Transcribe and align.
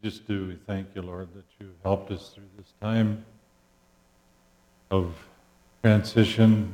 Just 0.00 0.28
do, 0.28 0.46
we 0.46 0.54
thank 0.54 0.94
you, 0.94 1.02
Lord, 1.02 1.28
that 1.34 1.44
you 1.58 1.70
helped 1.82 2.12
us 2.12 2.30
through 2.32 2.44
this 2.56 2.72
time 2.80 3.24
of 4.92 5.12
transition. 5.82 6.72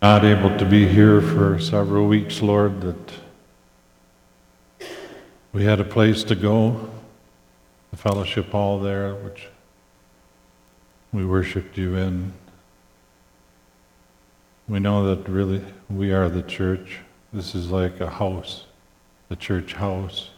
Not 0.00 0.24
able 0.24 0.56
to 0.56 0.64
be 0.64 0.88
here 0.88 1.20
for 1.20 1.58
several 1.58 2.06
weeks, 2.06 2.40
Lord, 2.40 2.80
that 2.80 3.12
we 5.52 5.64
had 5.64 5.78
a 5.78 5.84
place 5.84 6.24
to 6.24 6.34
go, 6.34 6.88
the 7.90 7.98
fellowship 7.98 8.50
hall 8.50 8.80
there, 8.80 9.14
which 9.14 9.48
we 11.12 11.26
worshiped 11.26 11.76
you 11.76 11.96
in. 11.96 12.32
We 14.68 14.80
know 14.80 15.14
that 15.14 15.28
really 15.28 15.62
we 15.90 16.12
are 16.12 16.30
the 16.30 16.42
church. 16.42 17.00
This 17.30 17.54
is 17.54 17.70
like 17.70 18.00
a 18.00 18.08
house, 18.08 18.64
the 19.28 19.36
church 19.36 19.74
house. 19.74 20.30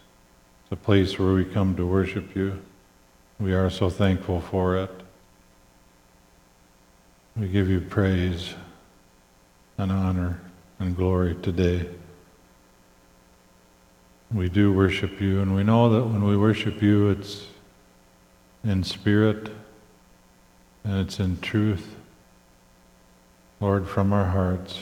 A 0.71 0.77
place 0.77 1.19
where 1.19 1.33
we 1.33 1.47
come 1.47 1.77
to 1.77 1.87
worship 1.87 2.37
you. 2.37 2.63
We 3.41 3.55
are 3.55 3.71
so 3.71 3.89
thankful 3.89 4.41
for 4.41 4.77
it. 4.77 4.91
We 7.35 7.49
give 7.49 7.71
you 7.71 7.81
praise 7.81 8.55
and 9.79 9.91
honor 9.91 10.41
and 10.79 10.95
glory 10.95 11.37
today. 11.37 11.89
We 14.31 14.51
do 14.51 14.71
worship 14.71 15.23
you, 15.23 15.41
and 15.41 15.55
we 15.55 15.65
know 15.65 15.89
that 15.89 16.05
when 16.05 16.25
we 16.25 16.37
worship 16.37 16.83
you, 16.83 17.09
it's 17.09 17.47
in 18.63 18.85
spirit 18.85 19.51
and 20.85 20.99
it's 21.01 21.19
in 21.19 21.41
truth. 21.41 21.95
Lord, 23.59 23.89
from 23.89 24.13
our 24.13 24.27
hearts. 24.27 24.81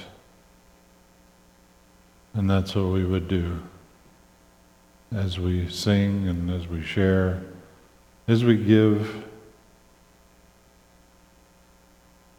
And 2.34 2.50
that's 2.50 2.74
what 2.74 2.86
we 2.86 3.04
would 3.04 3.28
do 3.28 3.62
as 5.14 5.38
we 5.38 5.68
sing 5.68 6.28
and 6.28 6.50
as 6.50 6.66
we 6.66 6.82
share, 6.82 7.42
as 8.28 8.44
we 8.44 8.56
give 8.56 9.24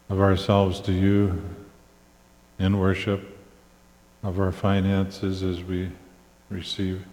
of 0.08 0.20
ourselves 0.20 0.80
to 0.80 0.92
you 0.92 1.42
in 2.58 2.78
worship, 2.78 3.36
of 4.22 4.40
our 4.40 4.52
finances 4.52 5.42
as 5.42 5.62
we 5.62 5.90
receive 6.50 7.04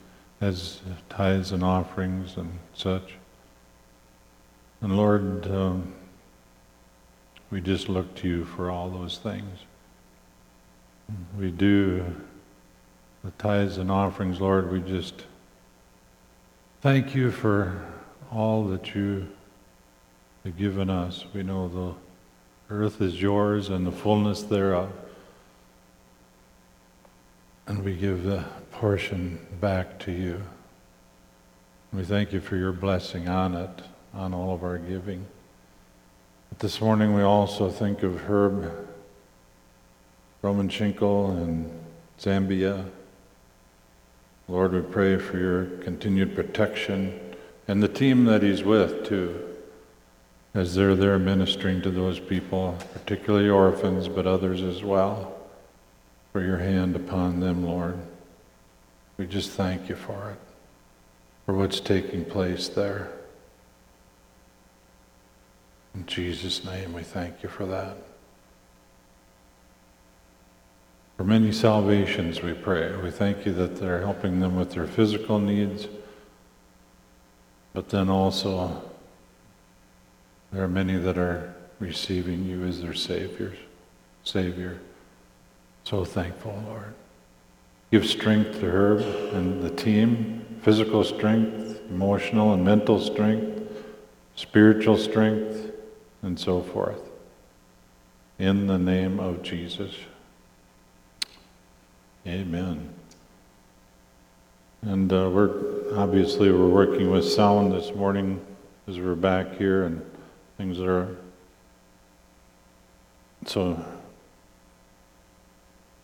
as 0.41 0.81
tithes 1.09 1.51
and 1.51 1.63
offerings 1.63 2.37
and 2.37 2.57
such. 2.73 3.13
And 4.81 4.97
Lord, 4.97 5.47
um, 5.49 5.93
we 7.51 7.61
just 7.61 7.89
look 7.89 8.13
to 8.15 8.27
you 8.27 8.45
for 8.45 8.69
all 8.69 8.89
those 8.89 9.17
things. 9.17 9.59
We 11.37 11.51
do 11.51 12.05
the 13.23 13.31
tithes 13.31 13.77
and 13.77 13.91
offerings, 13.91 14.41
Lord, 14.41 14.71
we 14.71 14.79
just 14.81 15.25
thank 16.85 17.15
you 17.15 17.31
for 17.31 17.81
all 18.31 18.65
that 18.65 18.93
you 18.93 19.27
have 20.43 20.55
given 20.55 20.87
us. 20.87 21.25
We 21.33 21.41
know 21.41 21.67
the 21.67 21.95
earth 22.75 23.01
is 23.01 23.19
yours 23.19 23.69
and 23.69 23.87
the 23.87 23.91
fullness 23.91 24.43
thereof. 24.43 24.91
And 27.65 27.83
we 27.83 27.95
give 27.95 28.21
the 28.21 28.45
portion 28.69 29.43
back 29.59 29.97
to 30.01 30.11
you. 30.11 30.43
We 31.91 32.03
thank 32.03 32.31
you 32.31 32.39
for 32.39 32.55
your 32.55 32.71
blessing 32.71 33.27
on 33.27 33.55
it, 33.55 33.81
on 34.13 34.35
all 34.35 34.53
of 34.53 34.63
our 34.63 34.77
giving. 34.77 35.25
But 36.49 36.59
This 36.59 36.79
morning 36.79 37.15
we 37.15 37.23
also 37.23 37.71
think 37.71 38.03
of 38.03 38.29
Herb 38.29 38.71
Romanchenko 40.43 41.31
and 41.31 41.67
Zambia. 42.19 42.85
Lord, 44.47 44.73
we 44.73 44.81
pray 44.81 45.17
for 45.17 45.37
your 45.37 45.65
continued 45.83 46.35
protection 46.35 47.19
and 47.67 47.81
the 47.81 47.87
team 47.87 48.25
that 48.25 48.43
he's 48.43 48.63
with 48.63 49.07
too, 49.07 49.41
as 50.53 50.75
they're 50.75 50.95
there 50.95 51.17
ministering 51.17 51.81
to 51.81 51.89
those 51.89 52.19
people, 52.19 52.77
particularly 52.93 53.49
orphans, 53.49 54.07
but 54.07 54.27
others 54.27 54.61
as 54.61 54.83
well, 54.83 55.35
for 56.31 56.43
your 56.43 56.57
hand 56.57 56.95
upon 56.95 57.39
them, 57.39 57.65
Lord. 57.65 57.97
We 59.17 59.25
just 59.25 59.51
thank 59.51 59.89
you 59.89 59.95
for 59.95 60.31
it, 60.31 60.39
for 61.45 61.55
what's 61.55 61.79
taking 61.79 62.23
place 62.23 62.67
there. 62.69 63.09
In 65.95 66.05
Jesus' 66.05 66.63
name, 66.63 66.93
we 66.93 67.01
thank 67.01 67.41
you 67.41 67.49
for 67.49 67.65
that. 67.65 67.97
For 71.17 71.23
many 71.23 71.51
salvations, 71.51 72.41
we 72.41 72.53
pray. 72.53 72.95
We 72.97 73.09
thank 73.09 73.45
you 73.45 73.53
that 73.53 73.77
they're 73.77 74.01
helping 74.01 74.39
them 74.39 74.57
with 74.57 74.71
their 74.71 74.87
physical 74.87 75.39
needs, 75.39 75.87
but 77.73 77.89
then 77.89 78.09
also 78.09 78.81
there 80.51 80.63
are 80.63 80.69
many 80.69 80.97
that 80.97 81.17
are 81.17 81.55
receiving 81.79 82.45
you 82.45 82.63
as 82.65 82.81
their 82.81 82.93
saviors, 82.93 83.57
Savior. 84.23 84.79
So 85.85 86.03
thankful, 86.03 86.61
Lord. 86.67 86.93
Give 87.91 88.05
strength 88.05 88.59
to 88.59 88.65
Herb 88.65 89.01
and 89.33 89.61
the 89.61 89.69
team, 89.69 90.45
physical 90.61 91.03
strength, 91.03 91.79
emotional 91.89 92.53
and 92.53 92.65
mental 92.65 92.99
strength, 92.99 93.61
spiritual 94.35 94.97
strength, 94.97 95.71
and 96.23 96.37
so 96.39 96.61
forth. 96.61 97.01
In 98.39 98.67
the 98.67 98.79
name 98.79 99.19
of 99.19 99.43
Jesus. 99.43 99.93
Amen. 102.27 102.89
And 104.81 105.13
uh, 105.13 105.29
we're 105.29 105.95
obviously 105.95 106.51
we're 106.51 106.67
working 106.67 107.11
with 107.11 107.23
sound 107.23 107.71
this 107.71 107.93
morning 107.93 108.43
as 108.87 108.97
we're 108.97 109.13
back 109.13 109.57
here 109.57 109.83
and 109.83 110.03
things 110.57 110.79
are 110.79 111.15
so 113.45 113.79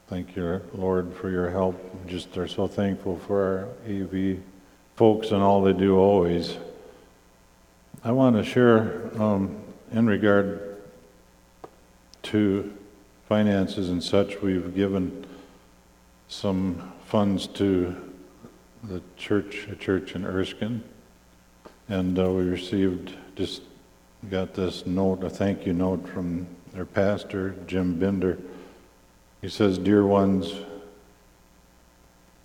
thank 0.10 0.36
you 0.36 0.62
Lord 0.76 1.12
for 1.16 1.31
your 1.31 1.50
help. 1.50 1.76
Just 2.06 2.38
are 2.38 2.48
so 2.48 2.68
thankful 2.68 3.18
for 3.18 3.44
our 3.88 3.92
AV 3.92 4.38
folks 4.96 5.31
and 5.31 5.42
all 5.42 5.64
they 5.64 5.74
do 5.74 5.98
always. 5.98 6.56
I 8.04 8.12
want 8.12 8.36
to 8.36 8.44
share 8.44 9.10
um, 9.20 9.58
in 9.92 10.06
regard 10.06 10.78
to 12.24 12.72
finances 13.28 13.90
and 13.90 14.04
such, 14.04 14.40
we've 14.44 14.76
given 14.76 15.26
some 16.31 16.94
funds 17.06 17.46
to 17.46 17.94
the 18.84 19.02
church, 19.18 19.68
a 19.69 19.75
church 19.75 20.16
in 20.16 20.25
Erskine, 20.25 20.81
and 21.90 22.18
uh, 22.18 22.31
we 22.31 22.44
received 22.44 23.14
just 23.36 23.62
got 24.30 24.53
this 24.53 24.86
note, 24.86 25.24
a 25.25 25.30
thank 25.30 25.66
you 25.66 25.74
note 25.74 26.08
from 26.08 26.47
their 26.74 26.86
pastor, 26.86 27.56
Jim 27.68 28.00
Binder. 28.00 28.38
He 29.42 29.50
says, 29.50 29.78
"Dear 29.78 30.06
ones, 30.06 30.53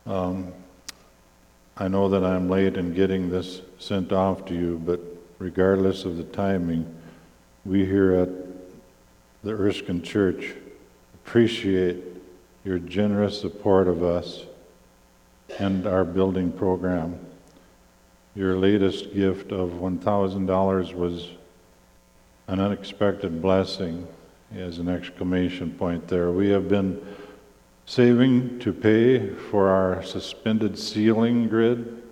um, 0.05 0.53
I 1.77 1.87
know 1.87 2.09
that 2.09 2.25
I'm 2.25 2.51
late 2.51 2.77
in 2.77 2.93
getting 2.93 3.31
this 3.31 3.61
sent 3.79 4.13
off 4.13 4.45
to 4.47 4.55
you, 4.55 4.83
but 4.85 5.01
regardless 5.39 6.05
of 6.05 6.17
the 6.17 6.25
timing." 6.25 6.93
we 7.65 7.85
here 7.85 8.13
at 8.13 8.29
the 9.43 9.51
Erskine 9.51 10.01
Church 10.01 10.55
appreciate 11.15 12.16
your 12.67 12.81
generous 12.81 13.41
support 13.41 13.87
of 13.87 14.03
us 14.03 14.45
and 15.61 15.87
our 15.87 16.05
building 16.05 16.51
program. 16.51 17.17
Your 18.35 18.59
latest 18.59 19.15
gift 19.15 19.53
of 19.53 19.71
$1,000 19.71 20.93
was 20.95 21.29
an 22.49 22.59
unexpected 22.59 23.41
blessing, 23.41 24.09
as 24.53 24.79
an 24.79 24.89
exclamation 24.89 25.71
point 25.71 26.09
there. 26.09 26.33
We 26.33 26.49
have 26.49 26.69
been 26.69 27.01
saving 27.87 28.59
to 28.59 28.73
pay 28.73 29.29
for 29.29 29.69
our 29.69 30.03
suspended 30.03 30.77
ceiling 30.77 31.49
grid 31.49 32.03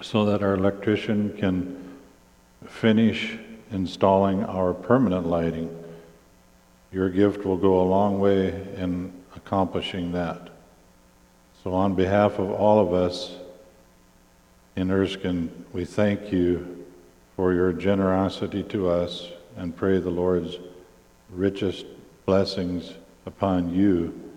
so 0.00 0.24
that 0.24 0.42
our 0.42 0.54
electrician 0.54 1.36
can 1.36 1.98
finish 2.66 3.36
installing 3.70 4.42
our 4.42 4.72
permanent 4.72 5.26
lighting. 5.26 5.84
Your 6.92 7.10
gift 7.10 7.44
will 7.44 7.58
go 7.58 7.82
a 7.82 7.84
long 7.84 8.20
way 8.20 8.48
in 8.76 9.19
accomplishing 9.36 10.12
that. 10.12 10.50
So, 11.62 11.74
on 11.74 11.94
behalf 11.94 12.38
of 12.38 12.50
all 12.50 12.80
of 12.80 12.92
us 12.92 13.34
in 14.76 14.90
Erskine, 14.90 15.64
we 15.72 15.84
thank 15.84 16.32
you 16.32 16.86
for 17.36 17.52
your 17.52 17.72
generosity 17.72 18.62
to 18.64 18.88
us 18.88 19.28
and 19.56 19.76
pray 19.76 19.98
the 19.98 20.10
Lord's 20.10 20.58
richest 21.30 21.86
blessings 22.26 22.94
upon 23.26 23.74
you 23.74 24.30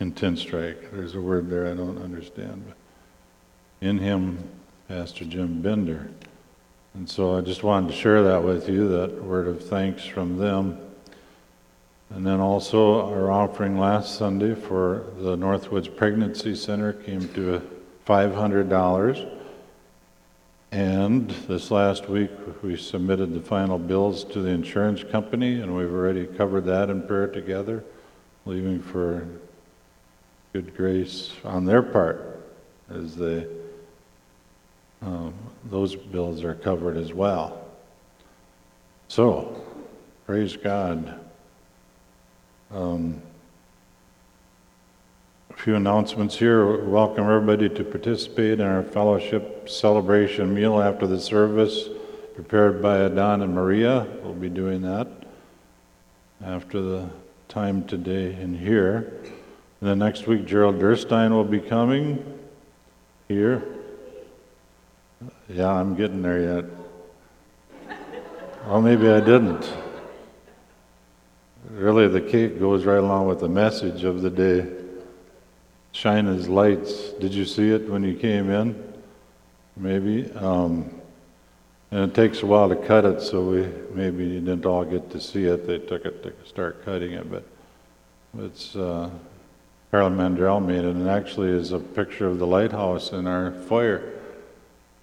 in 0.00 0.12
Tenstrike. 0.12 0.90
There's 0.92 1.14
a 1.14 1.20
word 1.20 1.50
there 1.50 1.66
I 1.66 1.74
don't 1.74 2.02
understand. 2.02 2.64
But 2.66 2.76
in 3.86 3.98
him 3.98 4.50
Pastor 4.88 5.24
Jim 5.24 5.60
Bender. 5.62 6.10
And 6.94 7.08
so 7.08 7.36
I 7.36 7.40
just 7.40 7.62
wanted 7.62 7.88
to 7.88 7.94
share 7.94 8.22
that 8.22 8.42
with 8.42 8.68
you, 8.68 8.88
that 8.88 9.22
word 9.22 9.48
of 9.48 9.62
thanks 9.66 10.04
from 10.04 10.38
them. 10.38 10.78
And 12.10 12.24
then 12.26 12.40
also 12.40 13.10
our 13.10 13.30
offering 13.30 13.78
last 13.78 14.16
Sunday 14.16 14.54
for 14.54 15.06
the 15.18 15.36
Northwoods 15.36 15.94
Pregnancy 15.94 16.54
Center 16.54 16.92
came 16.92 17.28
to 17.34 17.60
$500. 18.06 19.32
And 20.70 21.30
this 21.48 21.70
last 21.70 22.08
week, 22.08 22.30
we 22.62 22.76
submitted 22.76 23.34
the 23.34 23.40
final 23.40 23.78
bills 23.78 24.24
to 24.24 24.40
the 24.40 24.50
insurance 24.50 25.02
company, 25.02 25.60
and 25.60 25.76
we've 25.76 25.92
already 25.92 26.26
covered 26.26 26.64
that 26.66 26.90
in 26.90 27.06
prayer 27.06 27.28
together, 27.28 27.84
leaving 28.44 28.80
for 28.80 29.26
good 30.52 30.76
grace 30.76 31.32
on 31.44 31.64
their 31.64 31.82
part 31.82 32.40
as 32.88 33.16
they, 33.16 33.46
um, 35.02 35.34
those 35.64 35.96
bills 35.96 36.44
are 36.44 36.54
covered 36.54 36.96
as 36.96 37.12
well. 37.12 37.66
So, 39.08 39.64
praise 40.26 40.56
God. 40.56 41.25
Um, 42.72 43.22
a 45.50 45.56
few 45.56 45.76
announcements 45.76 46.36
here. 46.36 46.84
Welcome 46.84 47.24
everybody 47.24 47.68
to 47.68 47.84
participate 47.84 48.58
in 48.58 48.66
our 48.66 48.82
fellowship 48.82 49.68
celebration 49.68 50.52
meal 50.52 50.82
after 50.82 51.06
the 51.06 51.20
service, 51.20 51.88
prepared 52.34 52.82
by 52.82 52.98
Adon 53.04 53.42
and 53.42 53.54
Maria. 53.54 54.08
We'll 54.20 54.34
be 54.34 54.48
doing 54.48 54.82
that 54.82 55.06
after 56.44 56.80
the 56.80 57.08
time 57.48 57.84
today 57.86 58.32
and 58.32 58.58
here. 58.58 59.12
And 59.80 59.88
then 59.88 60.00
next 60.00 60.26
week, 60.26 60.44
Gerald 60.44 60.80
Durstein 60.80 61.30
will 61.30 61.44
be 61.44 61.60
coming 61.60 62.40
here. 63.28 63.62
Yeah, 65.48 65.70
I'm 65.70 65.94
getting 65.94 66.20
there 66.20 66.56
yet. 66.56 66.64
Well, 68.66 68.82
maybe 68.82 69.08
I 69.08 69.20
didn't. 69.20 69.72
Really, 71.76 72.08
the 72.08 72.22
cake 72.22 72.58
goes 72.58 72.86
right 72.86 72.96
along 72.96 73.26
with 73.26 73.40
the 73.40 73.50
message 73.50 74.02
of 74.02 74.22
the 74.22 74.30
day. 74.30 74.66
Shine 75.92 76.26
as 76.26 76.48
lights. 76.48 77.10
Did 77.20 77.34
you 77.34 77.44
see 77.44 77.70
it 77.70 77.86
when 77.90 78.02
you 78.02 78.16
came 78.16 78.48
in? 78.48 78.82
Maybe. 79.76 80.32
Um, 80.32 80.90
and 81.90 82.10
it 82.10 82.14
takes 82.14 82.40
a 82.40 82.46
while 82.46 82.70
to 82.70 82.76
cut 82.76 83.04
it, 83.04 83.20
so 83.20 83.42
we 83.42 83.68
maybe 83.92 84.24
you 84.24 84.40
didn't 84.40 84.64
all 84.64 84.86
get 84.86 85.10
to 85.10 85.20
see 85.20 85.44
it. 85.44 85.66
They 85.66 85.78
took 85.78 86.06
it 86.06 86.22
to 86.22 86.32
start 86.48 86.82
cutting 86.82 87.12
it, 87.12 87.30
but 87.30 87.44
it's 88.38 88.74
uh, 88.74 89.10
Carolyn 89.90 90.16
Mandrell 90.16 90.64
made 90.64 90.78
it, 90.78 90.86
and 90.86 91.06
it 91.06 91.10
actually 91.10 91.50
is 91.50 91.72
a 91.72 91.78
picture 91.78 92.26
of 92.26 92.38
the 92.38 92.46
lighthouse 92.46 93.12
in 93.12 93.26
our 93.26 93.52
foyer, 93.52 94.14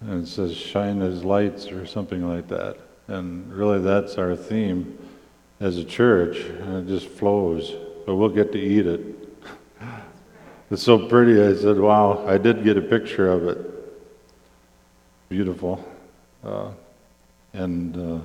and 0.00 0.24
it 0.24 0.26
says 0.26 0.56
"Shine 0.56 1.02
as 1.02 1.22
lights" 1.22 1.70
or 1.70 1.86
something 1.86 2.28
like 2.28 2.48
that. 2.48 2.78
And 3.06 3.52
really, 3.52 3.78
that's 3.78 4.18
our 4.18 4.34
theme 4.34 4.98
as 5.64 5.78
a 5.78 5.84
church, 5.84 6.36
it 6.36 6.86
just 6.86 7.08
flows. 7.08 7.74
But 8.04 8.16
we'll 8.16 8.28
get 8.28 8.52
to 8.52 8.60
eat 8.60 8.86
it. 8.86 9.00
It's 10.70 10.82
so 10.82 11.08
pretty. 11.08 11.40
I 11.42 11.54
said, 11.54 11.78
"Wow!" 11.78 12.26
I 12.26 12.36
did 12.36 12.64
get 12.64 12.76
a 12.76 12.82
picture 12.82 13.30
of 13.30 13.46
it. 13.46 13.58
Beautiful, 15.28 15.82
uh, 16.42 16.70
and 17.52 17.96
uh, 17.96 18.20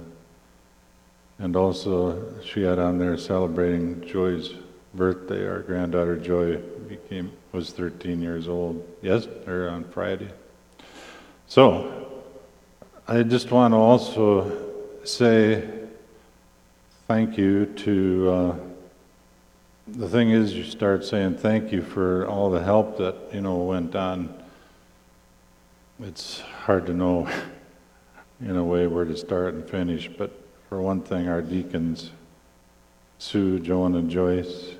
and 1.37 1.55
also 1.55 2.41
she 2.43 2.63
had 2.63 2.79
on 2.79 2.97
there 2.97 3.17
celebrating 3.17 4.05
Joy's 4.05 4.53
birthday. 4.93 5.47
Our 5.47 5.59
granddaughter 5.59 6.17
Joy 6.17 6.57
became 6.87 7.31
was 7.51 7.71
13 7.71 8.21
years 8.21 8.47
old. 8.47 8.85
Yes, 9.01 9.27
or 9.47 9.69
on 9.69 9.83
Friday. 9.85 10.29
So 11.47 12.23
I 13.07 13.23
just 13.23 13.51
want 13.51 13.73
to 13.73 13.77
also 13.77 14.51
say 15.03 15.78
thank 17.09 17.39
you 17.39 17.65
to, 17.65 18.29
uh, 18.29 18.55
the 19.87 20.07
thing 20.07 20.29
is, 20.29 20.53
you 20.53 20.63
start 20.63 21.03
saying 21.03 21.35
thank 21.35 21.71
you 21.71 21.81
for 21.81 22.27
all 22.27 22.51
the 22.51 22.63
help 22.63 22.99
that, 22.99 23.15
you 23.33 23.41
know, 23.41 23.55
went 23.55 23.95
on. 23.95 24.31
It's 25.99 26.41
hard 26.41 26.85
to 26.85 26.93
know, 26.93 27.27
in 28.41 28.55
a 28.55 28.63
way, 28.63 28.85
where 28.85 29.05
to 29.05 29.17
start 29.17 29.55
and 29.55 29.67
finish, 29.67 30.07
but 30.07 30.39
for 30.69 30.83
one 30.83 31.01
thing, 31.01 31.27
our 31.27 31.41
deacons, 31.41 32.11
Sue, 33.17 33.59
Joan, 33.59 33.95
and 33.95 34.07
Joyce. 34.07 34.75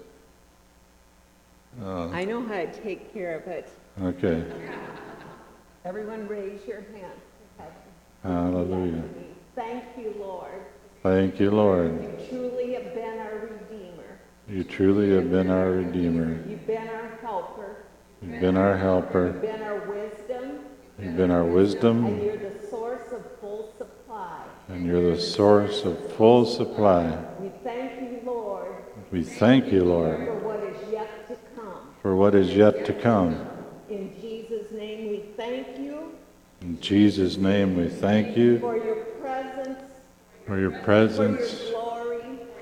Uh, 1.83 2.09
I 2.09 2.25
know 2.25 2.45
how 2.45 2.57
to 2.57 2.71
take 2.83 3.11
care 3.11 3.39
of 3.39 3.47
it. 3.47 3.71
Okay. 4.03 4.43
Everyone 5.83 6.27
raise 6.27 6.63
your 6.67 6.81
hand. 6.93 7.71
Hallelujah. 8.21 9.03
Thank 9.55 9.83
you, 9.97 10.13
Lord. 10.19 10.61
Thank 11.01 11.39
you, 11.39 11.49
Lord. 11.49 11.93
You 11.93 12.27
truly 12.27 12.73
have 12.73 12.93
been 12.93 13.19
our 13.19 13.35
Redeemer. 13.47 14.19
You 14.49 14.63
truly 14.65 15.15
have 15.15 15.31
been 15.31 15.49
our 15.49 15.71
Redeemer. 15.71 16.43
You've 16.45 16.67
been 16.67 16.89
our 16.89 17.17
helper. 17.21 17.85
You've 18.21 18.41
been 18.41 18.57
our 18.57 18.75
helper. 18.75 19.27
You've 19.27 19.41
been 19.41 19.61
our 19.61 19.79
wisdom. 19.89 20.59
You've 20.99 21.15
been 21.15 21.31
our 21.31 21.45
wisdom. 21.45 22.05
And 22.05 22.21
you're 22.21 22.35
the 22.35 22.67
source 22.69 23.13
of 23.13 23.23
full 23.39 23.73
supply. 23.77 24.43
And 24.67 24.85
you're 24.85 25.15
the 25.15 25.21
source 25.21 25.85
of 25.85 26.13
full 26.15 26.45
supply. 26.45 27.17
We 27.39 27.49
thank 27.63 28.01
you, 28.01 28.19
Lord. 28.25 28.75
We 29.09 29.23
thank 29.23 29.71
you, 29.71 29.85
Lord. 29.85 30.17
For 30.17 30.39
what 30.39 30.59
is 30.59 30.91
yet 30.91 31.27
to 31.29 31.37
come. 31.55 31.93
For 32.01 32.15
what 32.17 32.35
is 32.35 32.53
yet 32.53 32.85
to 32.85 32.93
come. 32.93 33.47
In 33.89 34.13
Jesus' 34.19 34.69
name 34.73 35.09
we 35.11 35.23
thank 35.37 35.79
you. 35.79 36.11
In 36.61 36.81
Jesus' 36.81 37.37
name 37.37 37.77
we 37.77 37.87
thank 37.87 38.35
you. 38.35 38.59
For 38.59 38.75
your 38.75 39.05
presence 39.21 39.79
for 40.49 40.59
your 40.59 40.71
presence, 40.81 41.61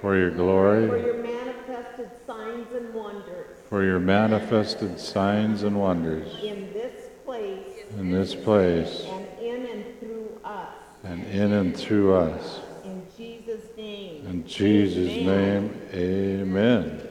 for 0.02 0.18
your 0.18 0.30
glory, 0.30 0.90
for 0.90 0.98
your, 0.98 1.00
for 1.00 1.08
your 1.08 1.24
manifested 1.24 2.10
signs 2.28 2.68
and 2.74 2.94
wonders, 2.94 3.58
for 3.70 3.86
your 3.86 3.98
manifested 3.98 5.00
signs 5.00 5.64
and 5.64 5.80
wonders 5.80 6.44
in 6.44 6.74
this 6.74 7.08
place, 7.24 7.86
in 7.98 8.12
this 8.12 8.36
place, 8.36 9.06
and 9.08 9.26
in 9.40 9.66
and 9.68 10.00
through 10.02 10.38
us, 10.44 10.76
and 11.06 11.26
in 11.28 11.54
and 11.54 11.78
through 11.78 12.14
us. 12.14 12.60
In 12.84 13.04
Jesus' 13.16 13.64
name. 13.78 14.28
In 14.28 14.46
Jesus' 14.46 15.26
name, 15.26 15.82
amen. 15.94 17.08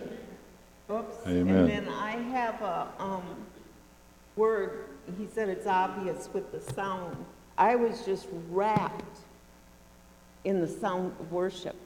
Oops. 0.91 1.17
Amen. 1.27 1.57
And 1.57 1.71
then 1.71 1.89
I 1.89 2.11
have 2.11 2.61
a 2.61 2.89
um, 2.99 3.25
word. 4.37 4.91
He 5.17 5.27
said 5.27 5.49
it's 5.49 5.67
obvious 5.67 6.29
with 6.35 6.53
the 6.53 6.61
sound. 6.75 7.17
I 7.57 7.77
was 7.77 8.05
just 8.05 8.27
wrapped 8.51 9.21
in 10.45 10.61
the 10.61 10.69
sound 10.69 11.13
of 11.21 11.33
worship 11.33 11.77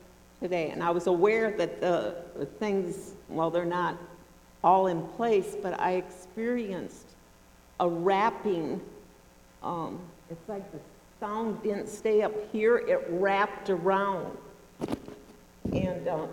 today. 0.41 0.70
And 0.70 0.82
I 0.82 0.91
was 0.91 1.06
aware 1.06 1.50
that 1.56 1.81
the, 1.81 2.17
things, 2.58 3.12
well, 3.29 3.50
they're 3.50 3.64
not 3.64 3.99
all 4.62 4.87
in 4.88 5.02
place, 5.08 5.56
but 5.62 5.79
I 5.81 5.93
experienced 5.93 7.07
a 7.78 7.88
wrapping. 7.88 8.80
Um, 9.62 10.00
it's 10.30 10.49
like 10.49 10.71
the 10.73 10.78
sound 11.19 11.62
didn't 11.62 11.88
stay 11.88 12.23
up 12.23 12.33
here, 12.52 12.78
it 12.78 13.07
wrapped 13.11 13.71
around. 13.71 14.37
And 15.73 16.09
um, 16.09 16.28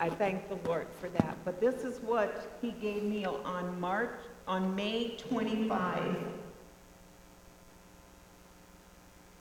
I 0.00 0.10
thank 0.10 0.48
the 0.48 0.68
Lord 0.68 0.86
for 1.00 1.08
that. 1.10 1.36
But 1.44 1.60
this 1.60 1.84
is 1.84 2.00
what 2.00 2.58
He 2.60 2.72
gave 2.72 3.04
me 3.04 3.24
on 3.24 3.80
March, 3.80 4.18
on 4.46 4.74
May 4.74 5.16
25. 5.16 6.16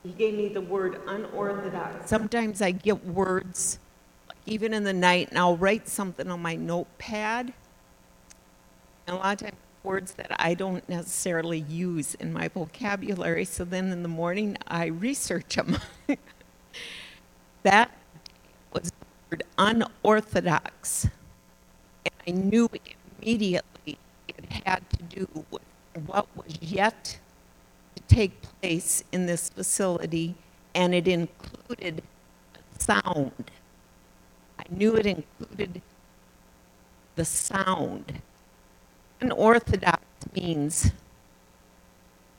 He 0.03 0.11
gave 0.11 0.35
me 0.35 0.49
the 0.49 0.61
word 0.61 1.01
unorthodox. 1.07 2.09
Sometimes 2.09 2.61
I 2.61 2.71
get 2.71 3.05
words, 3.05 3.79
even 4.45 4.73
in 4.73 4.83
the 4.83 4.93
night, 4.93 5.29
and 5.29 5.37
I'll 5.37 5.57
write 5.57 5.87
something 5.87 6.29
on 6.29 6.41
my 6.41 6.55
notepad. 6.55 7.53
And 9.07 9.15
a 9.15 9.19
lot 9.19 9.41
of 9.41 9.47
times, 9.47 9.57
words 9.83 10.13
that 10.13 10.33
I 10.39 10.53
don't 10.53 10.87
necessarily 10.87 11.59
use 11.59 12.15
in 12.15 12.33
my 12.33 12.47
vocabulary. 12.47 13.45
So 13.45 13.65
then 13.65 13.91
in 13.91 14.01
the 14.01 14.09
morning, 14.09 14.57
I 14.67 14.85
research 14.87 15.55
them. 15.55 15.77
that 17.63 17.91
was 18.71 18.91
the 18.91 19.05
word 19.29 19.43
unorthodox. 19.57 21.07
And 22.05 22.13
I 22.27 22.31
knew 22.31 22.69
immediately 23.21 23.97
it 24.27 24.45
had 24.65 24.89
to 24.91 25.03
do 25.03 25.27
with 25.51 25.61
what 26.05 26.27
was 26.35 26.57
yet 26.61 27.19
take 28.07 28.41
place 28.61 29.03
in 29.11 29.25
this 29.25 29.49
facility, 29.49 30.35
and 30.75 30.93
it 30.93 31.07
included 31.07 32.03
sound. 32.77 33.51
I 34.59 34.63
knew 34.69 34.95
it 34.95 35.05
included 35.05 35.81
the 37.15 37.25
sound. 37.25 38.21
Unorthodox 39.21 40.03
means 40.35 40.91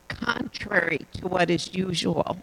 contrary 0.07 1.05
to 1.13 1.27
what 1.27 1.49
is 1.49 1.73
usual, 1.73 2.37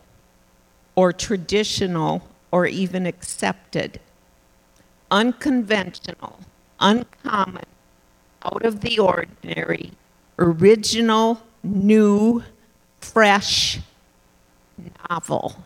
or 0.94 1.12
traditional, 1.12 2.28
or 2.50 2.66
even 2.66 3.06
accepted. 3.06 4.00
Unconventional, 5.10 6.40
uncommon, 6.80 7.64
out 8.44 8.64
of 8.64 8.80
the 8.80 8.98
ordinary, 8.98 9.92
original, 10.38 11.42
new, 11.62 12.42
fresh, 13.04 13.80
novel. 15.10 15.56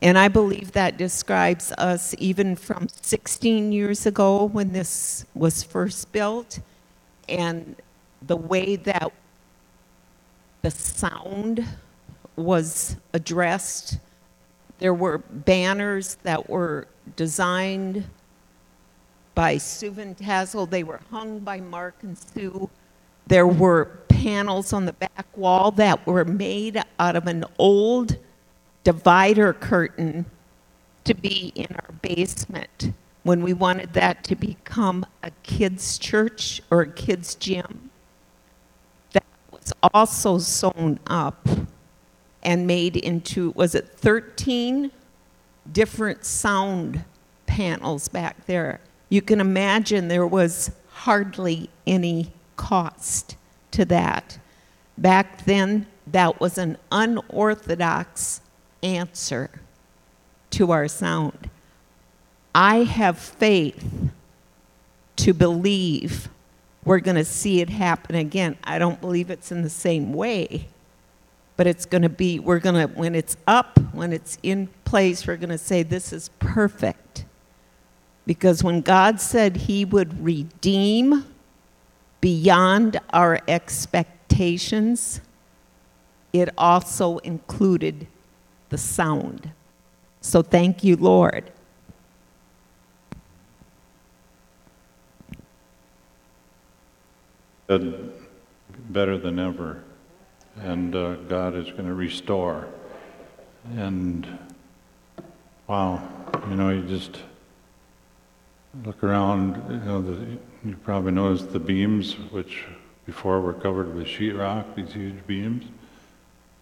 And 0.00 0.16
I 0.16 0.28
believe 0.28 0.72
that 0.72 0.96
describes 0.96 1.72
us 1.72 2.14
even 2.18 2.54
from 2.54 2.88
16 2.88 3.72
years 3.72 4.06
ago 4.06 4.44
when 4.44 4.72
this 4.72 5.26
was 5.34 5.62
first 5.62 6.12
built 6.12 6.60
and 7.28 7.76
the 8.22 8.36
way 8.36 8.76
that 8.76 9.12
the 10.62 10.70
sound 10.70 11.64
was 12.36 12.96
addressed. 13.12 13.98
There 14.78 14.94
were 14.94 15.18
banners 15.18 16.14
that 16.22 16.48
were 16.48 16.86
designed 17.16 18.04
by 19.34 19.58
Sue 19.58 19.90
Van 19.90 20.14
Tassel. 20.14 20.66
They 20.66 20.84
were 20.84 21.00
hung 21.10 21.40
by 21.40 21.60
Mark 21.60 21.96
and 22.02 22.16
Sue. 22.16 22.70
There 23.26 23.46
were 23.46 23.86
panels 24.18 24.72
on 24.72 24.84
the 24.84 24.92
back 24.92 25.26
wall 25.36 25.70
that 25.70 26.04
were 26.04 26.24
made 26.24 26.82
out 26.98 27.14
of 27.14 27.28
an 27.28 27.44
old 27.56 28.16
divider 28.82 29.52
curtain 29.52 30.26
to 31.04 31.14
be 31.14 31.52
in 31.54 31.68
our 31.70 31.92
basement 32.02 32.92
when 33.22 33.42
we 33.42 33.52
wanted 33.52 33.92
that 33.92 34.24
to 34.24 34.34
become 34.34 35.06
a 35.22 35.30
kids' 35.44 35.98
church 35.98 36.60
or 36.68 36.80
a 36.80 36.88
kids' 36.88 37.36
gym. 37.36 37.90
That 39.12 39.24
was 39.52 39.72
also 39.94 40.38
sewn 40.38 40.98
up 41.06 41.48
and 42.42 42.66
made 42.66 42.96
into, 42.96 43.50
was 43.50 43.76
it 43.76 43.88
13 43.88 44.90
different 45.70 46.24
sound 46.24 47.04
panels 47.46 48.08
back 48.08 48.46
there? 48.46 48.80
You 49.10 49.22
can 49.22 49.40
imagine 49.40 50.08
there 50.08 50.26
was 50.26 50.72
hardly 50.88 51.70
any 51.86 52.32
cost 52.56 53.36
to 53.72 53.84
that. 53.86 54.38
Back 54.96 55.44
then, 55.44 55.86
that 56.06 56.40
was 56.40 56.58
an 56.58 56.78
unorthodox 56.90 58.40
answer 58.82 59.50
to 60.50 60.72
our 60.72 60.88
sound. 60.88 61.50
I 62.54 62.78
have 62.84 63.18
faith 63.18 64.10
to 65.16 65.32
believe 65.32 66.28
we're 66.84 67.00
going 67.00 67.16
to 67.16 67.24
see 67.24 67.60
it 67.60 67.68
happen 67.68 68.16
again. 68.16 68.56
I 68.64 68.78
don't 68.78 69.00
believe 69.00 69.30
it's 69.30 69.52
in 69.52 69.62
the 69.62 69.70
same 69.70 70.12
way, 70.14 70.68
but 71.56 71.66
it's 71.66 71.84
going 71.84 72.02
to 72.02 72.08
be, 72.08 72.38
we're 72.38 72.60
going 72.60 72.88
to, 72.88 72.94
when 72.94 73.14
it's 73.14 73.36
up, 73.46 73.78
when 73.92 74.12
it's 74.12 74.38
in 74.42 74.68
place, 74.84 75.26
we're 75.26 75.36
going 75.36 75.50
to 75.50 75.58
say, 75.58 75.82
this 75.82 76.12
is 76.12 76.30
perfect. 76.38 77.26
Because 78.26 78.62
when 78.64 78.80
God 78.80 79.20
said 79.20 79.56
He 79.56 79.84
would 79.84 80.24
redeem 80.24 81.24
beyond 82.20 83.00
our 83.10 83.40
expectations, 83.48 85.20
it 86.32 86.48
also 86.58 87.18
included 87.18 88.06
the 88.68 88.78
sound. 88.78 89.50
So 90.20 90.42
thank 90.42 90.84
you, 90.84 90.96
Lord. 90.96 91.50
Better 97.68 99.18
than 99.18 99.38
ever, 99.38 99.82
and 100.56 100.94
uh, 100.96 101.16
God 101.16 101.54
is 101.54 101.70
going 101.70 101.84
to 101.84 101.92
restore. 101.94 102.66
And 103.76 104.26
wow, 105.66 106.02
you 106.48 106.56
know, 106.56 106.70
you 106.70 106.82
just 106.82 107.18
look 108.84 109.02
around. 109.02 109.62
You 109.70 109.76
know, 109.78 110.02
the, 110.02 110.38
you 110.64 110.76
probably 110.84 111.12
noticed 111.12 111.52
the 111.52 111.60
beams, 111.60 112.14
which 112.30 112.64
before 113.06 113.40
were 113.40 113.54
covered 113.54 113.94
with 113.94 114.06
sheetrock, 114.06 114.74
these 114.74 114.92
huge 114.92 115.26
beams, 115.26 115.64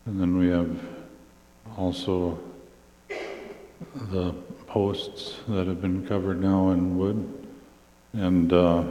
and 0.06 0.20
then 0.20 0.38
we 0.38 0.48
have 0.48 0.78
also 1.76 2.38
the 4.10 4.32
posts 4.66 5.36
that 5.48 5.66
have 5.66 5.80
been 5.80 6.06
covered 6.06 6.40
now 6.40 6.70
in 6.70 6.98
wood. 6.98 7.48
And 8.12 8.52
uh, 8.52 8.84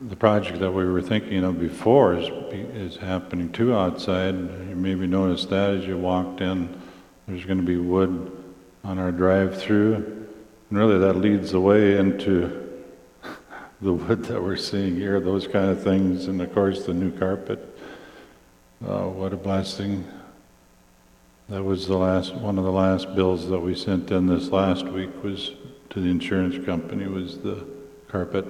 the 0.00 0.16
project 0.16 0.60
that 0.60 0.70
we 0.70 0.84
were 0.86 1.02
thinking 1.02 1.44
of 1.44 1.60
before 1.60 2.16
is, 2.16 2.28
is 2.52 2.96
happening 2.96 3.52
too 3.52 3.74
outside. 3.74 4.34
You 4.34 4.74
maybe 4.74 5.06
noticed 5.06 5.50
that 5.50 5.70
as 5.70 5.86
you 5.86 5.98
walked 5.98 6.40
in. 6.40 6.80
There's 7.28 7.44
going 7.44 7.60
to 7.60 7.66
be 7.66 7.76
wood 7.76 8.32
on 8.82 8.98
our 8.98 9.12
drive-through. 9.12 10.19
And 10.70 10.78
really 10.78 10.98
that 10.98 11.14
leads 11.14 11.50
the 11.50 11.60
way 11.60 11.98
into 11.98 12.68
the 13.80 13.92
wood 13.92 14.24
that 14.26 14.40
we're 14.40 14.56
seeing 14.56 14.94
here, 14.94 15.18
those 15.20 15.48
kind 15.48 15.68
of 15.70 15.82
things. 15.82 16.28
And 16.28 16.40
of 16.40 16.54
course 16.54 16.84
the 16.86 16.94
new 16.94 17.10
carpet. 17.10 17.58
Uh, 18.86 19.06
what 19.06 19.32
a 19.32 19.36
blessing. 19.36 20.06
That 21.48 21.64
was 21.64 21.88
the 21.88 21.96
last, 21.96 22.34
one 22.34 22.56
of 22.58 22.64
the 22.64 22.70
last 22.70 23.14
bills 23.16 23.48
that 23.48 23.58
we 23.58 23.74
sent 23.74 24.12
in 24.12 24.28
this 24.28 24.50
last 24.50 24.86
week 24.86 25.10
was 25.24 25.52
to 25.90 26.00
the 26.00 26.08
insurance 26.08 26.64
company 26.64 27.08
was 27.08 27.38
the 27.38 27.66
carpet. 28.06 28.46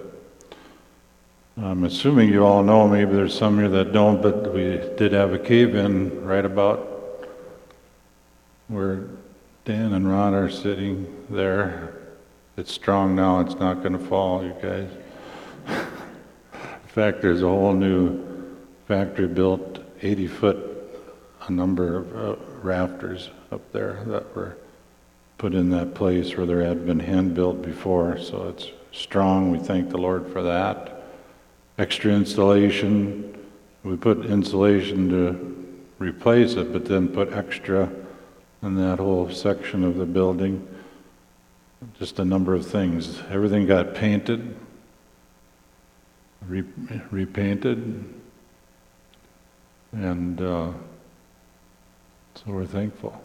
I'm 1.57 1.85
assuming 1.85 2.29
you 2.29 2.45
all 2.45 2.63
know, 2.63 2.87
maybe 2.87 3.13
there's 3.13 3.37
some 3.37 3.59
here 3.59 3.69
that 3.71 3.93
don't, 3.93 4.21
but 4.21 4.53
we 4.53 4.79
did 4.97 5.13
have 5.13 5.33
a 5.33 5.39
cave-in 5.39 6.25
right 6.25 6.45
about 6.45 7.27
where 8.69 9.05
Dan 9.65 9.95
and 9.95 10.09
Ron 10.09 10.35
are 10.35 10.51
sitting 10.51 11.27
there. 11.31 12.00
It's 12.61 12.75
strong 12.75 13.17
now, 13.17 13.41
it's 13.41 13.55
not 13.55 13.83
gonna 13.83 13.99
fall, 13.99 14.45
you 14.45 14.55
guys. 14.61 14.91
In 15.67 16.89
fact, 16.89 17.23
there's 17.23 17.41
a 17.41 17.49
whole 17.49 17.73
new 17.73 18.23
factory-built 18.87 19.99
80-foot 20.03 20.67
a 21.47 21.51
number 21.51 21.97
of 21.97 22.15
uh, 22.15 22.37
rafters 22.63 23.31
up 23.51 23.63
there 23.73 24.05
that 24.09 24.37
were 24.37 24.59
put 25.39 25.55
in 25.55 25.71
that 25.71 25.95
place 25.95 26.37
where 26.37 26.45
there 26.45 26.63
had 26.63 26.85
been 26.85 27.01
hand 27.01 27.33
built 27.35 27.63
before. 27.63 28.19
So 28.19 28.49
it's 28.49 28.67
strong. 28.93 29.51
We 29.51 29.59
thank 29.59 29.89
the 29.89 29.97
Lord 29.97 30.31
for 30.31 30.43
that. 30.43 31.03
Extra 31.79 32.13
insulation. 32.13 33.39
We 33.85 33.97
put 33.97 34.27
insulation 34.27 35.09
to 35.09 35.79
replace 35.99 36.57
it, 36.57 36.75
but 36.75 36.85
then 36.85 37.09
put 37.09 37.33
extra 37.33 37.91
in 38.63 38.75
that 38.77 38.99
whole 38.99 39.31
section 39.31 39.83
of 39.83 39.97
the 39.97 40.05
building. 40.05 40.69
Just 41.99 42.19
a 42.19 42.25
number 42.25 42.55
of 42.55 42.67
things. 42.67 43.21
Everything 43.31 43.67
got 43.67 43.95
painted, 43.95 44.55
re- 46.47 46.65
repainted, 47.11 48.05
and 49.93 50.41
uh, 50.43 50.73
so 52.35 52.43
we're 52.47 52.67
thankful. 52.67 53.19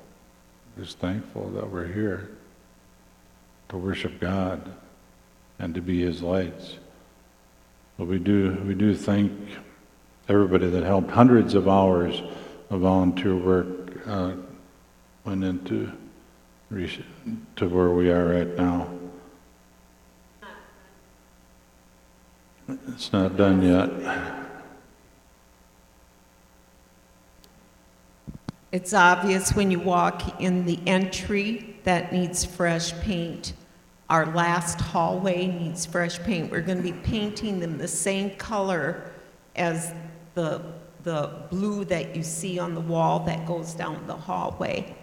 Just 0.79 0.99
thankful 0.99 1.49
that 1.49 1.69
we're 1.69 1.87
here 1.87 2.31
to 3.69 3.77
worship 3.77 4.21
God 4.21 4.73
and 5.59 5.75
to 5.75 5.81
be 5.81 6.01
His 6.01 6.21
lights. 6.21 6.77
But 7.97 8.07
we 8.07 8.19
do 8.19 8.63
we 8.65 8.73
do 8.73 8.95
thank 8.95 9.33
everybody 10.29 10.69
that 10.69 10.83
helped. 10.83 11.11
Hundreds 11.11 11.55
of 11.55 11.67
hours 11.67 12.21
of 12.69 12.81
volunteer 12.81 13.35
work 13.35 13.67
uh, 14.07 14.31
went 15.25 15.43
into 15.43 15.91
to 16.71 17.69
where 17.69 17.89
we 17.89 18.11
are 18.11 18.25
right 18.25 18.55
now. 18.55 18.89
It's 22.67 23.13
not 23.13 23.37
done 23.37 23.61
yet. 23.61 23.89
It's 28.71 28.93
obvious 28.93 29.55
when 29.55 29.71
you 29.71 29.79
walk 29.79 30.41
in 30.41 30.65
the 30.65 30.79
entry 30.85 31.77
that 31.83 32.11
needs 32.11 32.43
fresh 32.43 32.93
paint. 33.01 33.53
Our 34.09 34.25
last 34.35 34.81
hallway 34.81 35.47
needs 35.47 35.85
fresh 35.85 36.19
paint. 36.19 36.51
We're 36.51 36.61
going 36.61 36.77
to 36.77 36.83
be 36.83 36.91
painting 36.91 37.59
them 37.59 37.77
the 37.77 37.87
same 37.87 38.31
color 38.31 39.11
as 39.55 39.93
the, 40.33 40.61
the 41.03 41.31
blue 41.49 41.85
that 41.85 42.15
you 42.15 42.23
see 42.23 42.59
on 42.59 42.73
the 42.73 42.81
wall 42.81 43.19
that 43.21 43.45
goes 43.45 43.73
down 43.73 44.05
the 44.07 44.15
hallway. 44.15 44.95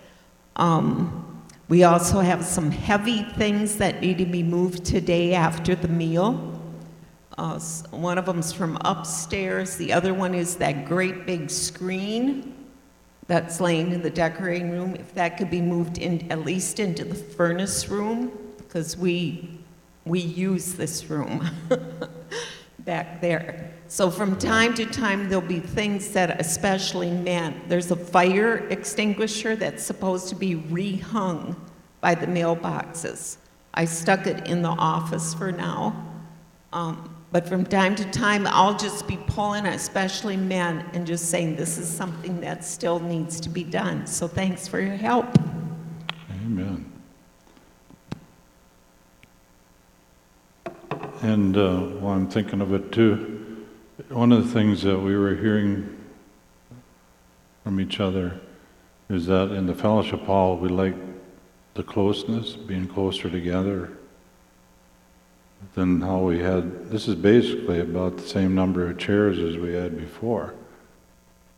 Um, 0.56 1.31
we 1.72 1.84
also 1.84 2.20
have 2.20 2.44
some 2.44 2.70
heavy 2.70 3.22
things 3.22 3.78
that 3.78 4.02
need 4.02 4.18
to 4.18 4.26
be 4.26 4.42
moved 4.42 4.84
today 4.84 5.32
after 5.32 5.74
the 5.74 5.88
meal. 5.88 6.60
Uh, 7.38 7.58
one 7.92 8.18
of 8.18 8.26
them's 8.26 8.52
from 8.52 8.76
upstairs. 8.84 9.78
The 9.78 9.90
other 9.90 10.12
one 10.12 10.34
is 10.34 10.56
that 10.56 10.84
great 10.84 11.24
big 11.24 11.48
screen 11.48 12.68
that's 13.26 13.58
laying 13.58 13.90
in 13.90 14.02
the 14.02 14.10
decorating 14.10 14.70
room, 14.70 14.94
if 14.96 15.14
that 15.14 15.38
could 15.38 15.48
be 15.48 15.62
moved 15.62 15.96
in, 15.96 16.30
at 16.30 16.44
least 16.44 16.78
into 16.78 17.06
the 17.06 17.14
furnace 17.14 17.88
room, 17.88 18.30
because 18.58 18.98
we, 18.98 19.58
we 20.04 20.20
use 20.20 20.74
this 20.74 21.08
room 21.08 21.48
back 22.84 23.20
there. 23.20 23.72
So 23.88 24.10
from 24.10 24.38
time 24.38 24.74
to 24.74 24.86
time, 24.86 25.28
there'll 25.28 25.46
be 25.46 25.60
things 25.60 26.08
that 26.12 26.40
especially 26.40 27.10
men, 27.10 27.60
there's 27.68 27.90
a 27.90 27.96
fire 27.96 28.66
extinguisher 28.68 29.56
that's 29.56 29.82
supposed 29.82 30.28
to 30.28 30.34
be 30.34 30.56
rehung 30.56 31.56
by 32.00 32.14
the 32.14 32.26
mailboxes. 32.26 33.36
I 33.74 33.84
stuck 33.84 34.26
it 34.26 34.48
in 34.48 34.62
the 34.62 34.70
office 34.70 35.34
for 35.34 35.52
now. 35.52 36.08
Um, 36.72 37.14
but 37.32 37.48
from 37.48 37.64
time 37.64 37.94
to 37.96 38.04
time, 38.10 38.46
I'll 38.46 38.76
just 38.76 39.06
be 39.06 39.16
pulling, 39.26 39.64
especially 39.66 40.36
men, 40.36 40.84
and 40.92 41.06
just 41.06 41.30
saying 41.30 41.56
this 41.56 41.78
is 41.78 41.88
something 41.88 42.40
that 42.42 42.64
still 42.64 42.98
needs 42.98 43.40
to 43.40 43.48
be 43.48 43.64
done. 43.64 44.06
So 44.06 44.28
thanks 44.28 44.68
for 44.68 44.80
your 44.80 44.96
help. 44.96 45.26
Amen. 46.44 46.91
And 51.22 51.56
uh, 51.56 51.78
while 51.78 52.14
I'm 52.14 52.28
thinking 52.28 52.60
of 52.60 52.74
it 52.74 52.90
too, 52.90 53.64
one 54.08 54.32
of 54.32 54.44
the 54.44 54.52
things 54.52 54.82
that 54.82 54.98
we 54.98 55.16
were 55.16 55.36
hearing 55.36 55.96
from 57.62 57.78
each 57.78 58.00
other 58.00 58.40
is 59.08 59.26
that 59.26 59.52
in 59.52 59.66
the 59.66 59.74
fellowship 59.74 60.22
hall, 60.24 60.56
we 60.56 60.68
like 60.68 60.96
the 61.74 61.84
closeness, 61.84 62.54
being 62.54 62.88
closer 62.88 63.30
together 63.30 63.92
than 65.74 66.00
how 66.00 66.18
we 66.18 66.40
had. 66.40 66.90
This 66.90 67.06
is 67.06 67.14
basically 67.14 67.78
about 67.78 68.16
the 68.16 68.26
same 68.26 68.56
number 68.56 68.90
of 68.90 68.98
chairs 68.98 69.38
as 69.38 69.56
we 69.56 69.74
had 69.74 69.96
before. 69.96 70.54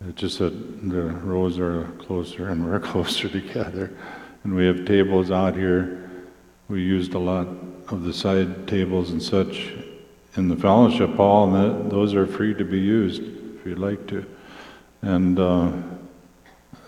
It's 0.06 0.20
just 0.20 0.40
that 0.40 0.50
the 0.90 1.04
rows 1.04 1.58
are 1.58 1.84
closer 1.98 2.50
and 2.50 2.66
we're 2.66 2.80
closer 2.92 3.30
together. 3.30 3.96
And 4.42 4.54
we 4.54 4.66
have 4.66 4.84
tables 4.84 5.30
out 5.30 5.56
here. 5.56 6.10
We 6.68 6.82
used 6.82 7.14
a 7.14 7.18
lot 7.18 7.48
of 7.88 8.04
the 8.04 8.12
side 8.12 8.66
tables 8.66 9.10
and 9.10 9.22
such 9.22 9.72
in 10.36 10.48
the 10.48 10.56
fellowship 10.56 11.14
hall, 11.14 11.44
and 11.44 11.54
that, 11.54 11.90
those 11.90 12.14
are 12.14 12.26
free 12.26 12.54
to 12.54 12.64
be 12.64 12.78
used 12.78 13.22
if 13.22 13.66
you'd 13.66 13.78
like 13.78 14.06
to. 14.08 14.24
And 15.02 15.38
uh, 15.38 15.72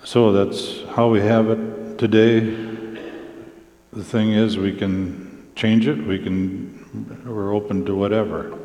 so 0.04 0.32
that's 0.32 0.82
how 0.94 1.08
we 1.08 1.20
have 1.20 1.50
it 1.50 1.98
today. 1.98 2.40
The 3.92 4.04
thing 4.04 4.32
is, 4.32 4.58
we 4.58 4.72
can 4.72 5.50
change 5.54 5.86
it. 5.86 6.04
We 6.06 6.18
can. 6.18 7.22
We're 7.24 7.54
open 7.54 7.84
to 7.86 7.94
whatever. 7.94 8.58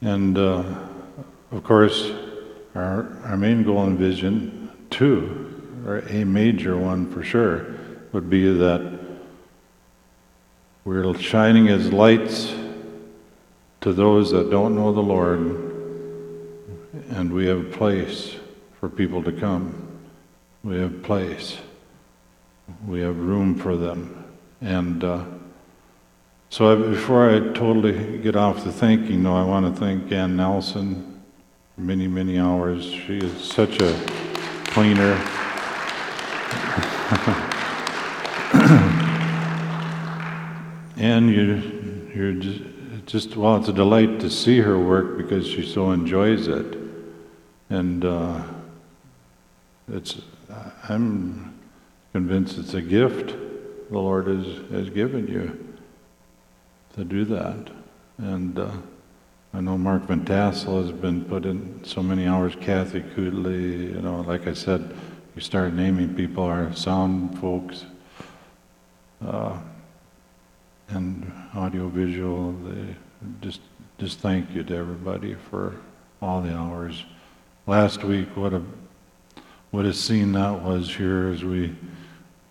And 0.00 0.38
uh, 0.38 0.64
of 1.52 1.64
course, 1.64 2.12
our 2.74 3.18
our 3.24 3.36
main 3.36 3.62
goal 3.64 3.84
and 3.84 3.98
vision, 3.98 4.70
too, 4.90 5.84
or 5.86 5.98
a 6.08 6.24
major 6.24 6.76
one 6.76 7.10
for 7.12 7.22
sure, 7.22 7.66
would 8.12 8.30
be 8.30 8.52
that 8.52 8.99
we're 10.84 11.16
shining 11.18 11.68
as 11.68 11.92
lights 11.92 12.54
to 13.82 13.92
those 13.92 14.30
that 14.30 14.50
don't 14.50 14.74
know 14.74 14.92
the 14.92 15.00
Lord, 15.00 15.40
and 17.10 17.32
we 17.32 17.46
have 17.46 17.60
a 17.60 17.70
place 17.70 18.36
for 18.78 18.88
people 18.88 19.22
to 19.22 19.32
come. 19.32 19.88
We 20.64 20.78
have 20.78 21.02
place. 21.02 21.58
We 22.86 23.00
have 23.00 23.16
room 23.18 23.54
for 23.56 23.76
them. 23.76 24.24
And 24.60 25.04
uh, 25.04 25.24
so 26.50 26.72
I, 26.72 26.88
before 26.90 27.30
I 27.30 27.40
totally 27.52 28.18
get 28.18 28.36
off 28.36 28.64
the 28.64 28.72
thanking, 28.72 29.22
though, 29.22 29.36
I 29.36 29.44
want 29.44 29.74
to 29.74 29.80
thank 29.80 30.10
Ann 30.12 30.36
Nelson 30.36 31.22
for 31.74 31.80
many, 31.82 32.08
many 32.08 32.38
hours. 32.38 32.84
She 32.84 33.18
is 33.18 33.42
such 33.42 33.80
a 33.80 33.92
cleaner. 34.66 35.16
and 41.00 41.30
you, 41.30 42.10
you're 42.14 42.34
just, 42.34 42.60
just, 43.06 43.34
well, 43.34 43.56
it's 43.56 43.68
a 43.68 43.72
delight 43.72 44.20
to 44.20 44.28
see 44.28 44.60
her 44.60 44.78
work 44.78 45.16
because 45.16 45.46
she 45.46 45.66
so 45.66 45.92
enjoys 45.92 46.46
it. 46.46 46.76
And 47.70 48.04
uh, 48.04 48.42
it's, 49.90 50.20
I'm 50.88 51.58
convinced 52.12 52.58
it's 52.58 52.74
a 52.74 52.82
gift 52.82 53.34
the 53.90 53.98
Lord 53.98 54.26
has, 54.26 54.46
has 54.70 54.90
given 54.90 55.26
you 55.26 55.74
to 56.96 57.04
do 57.04 57.24
that. 57.24 57.70
And 58.18 58.58
uh, 58.58 58.70
I 59.54 59.62
know 59.62 59.78
Mark 59.78 60.02
Van 60.02 60.26
Tassel 60.26 60.82
has 60.82 60.92
been 60.92 61.24
put 61.24 61.46
in 61.46 61.82
so 61.82 62.02
many 62.02 62.26
hours, 62.26 62.54
Kathy 62.60 63.02
Cooley, 63.14 63.86
you 63.86 64.02
know, 64.02 64.20
like 64.20 64.46
I 64.46 64.52
said, 64.52 64.94
you 65.34 65.40
start 65.40 65.72
naming 65.72 66.14
people, 66.14 66.44
our 66.44 66.74
sound 66.74 67.38
folks, 67.40 67.86
uh, 69.26 69.58
and 70.90 71.32
audiovisual, 71.56 72.52
they 72.52 72.96
just, 73.40 73.60
just 73.98 74.18
thank 74.18 74.50
you 74.50 74.62
to 74.64 74.76
everybody 74.76 75.34
for 75.50 75.76
all 76.20 76.40
the 76.40 76.54
hours. 76.54 77.04
Last 77.66 78.04
week, 78.04 78.28
what 78.36 78.52
a, 78.52 78.62
what 79.70 79.86
a 79.86 79.92
scene 79.94 80.32
that 80.32 80.62
was 80.62 80.94
here 80.94 81.28
as 81.28 81.44
we 81.44 81.74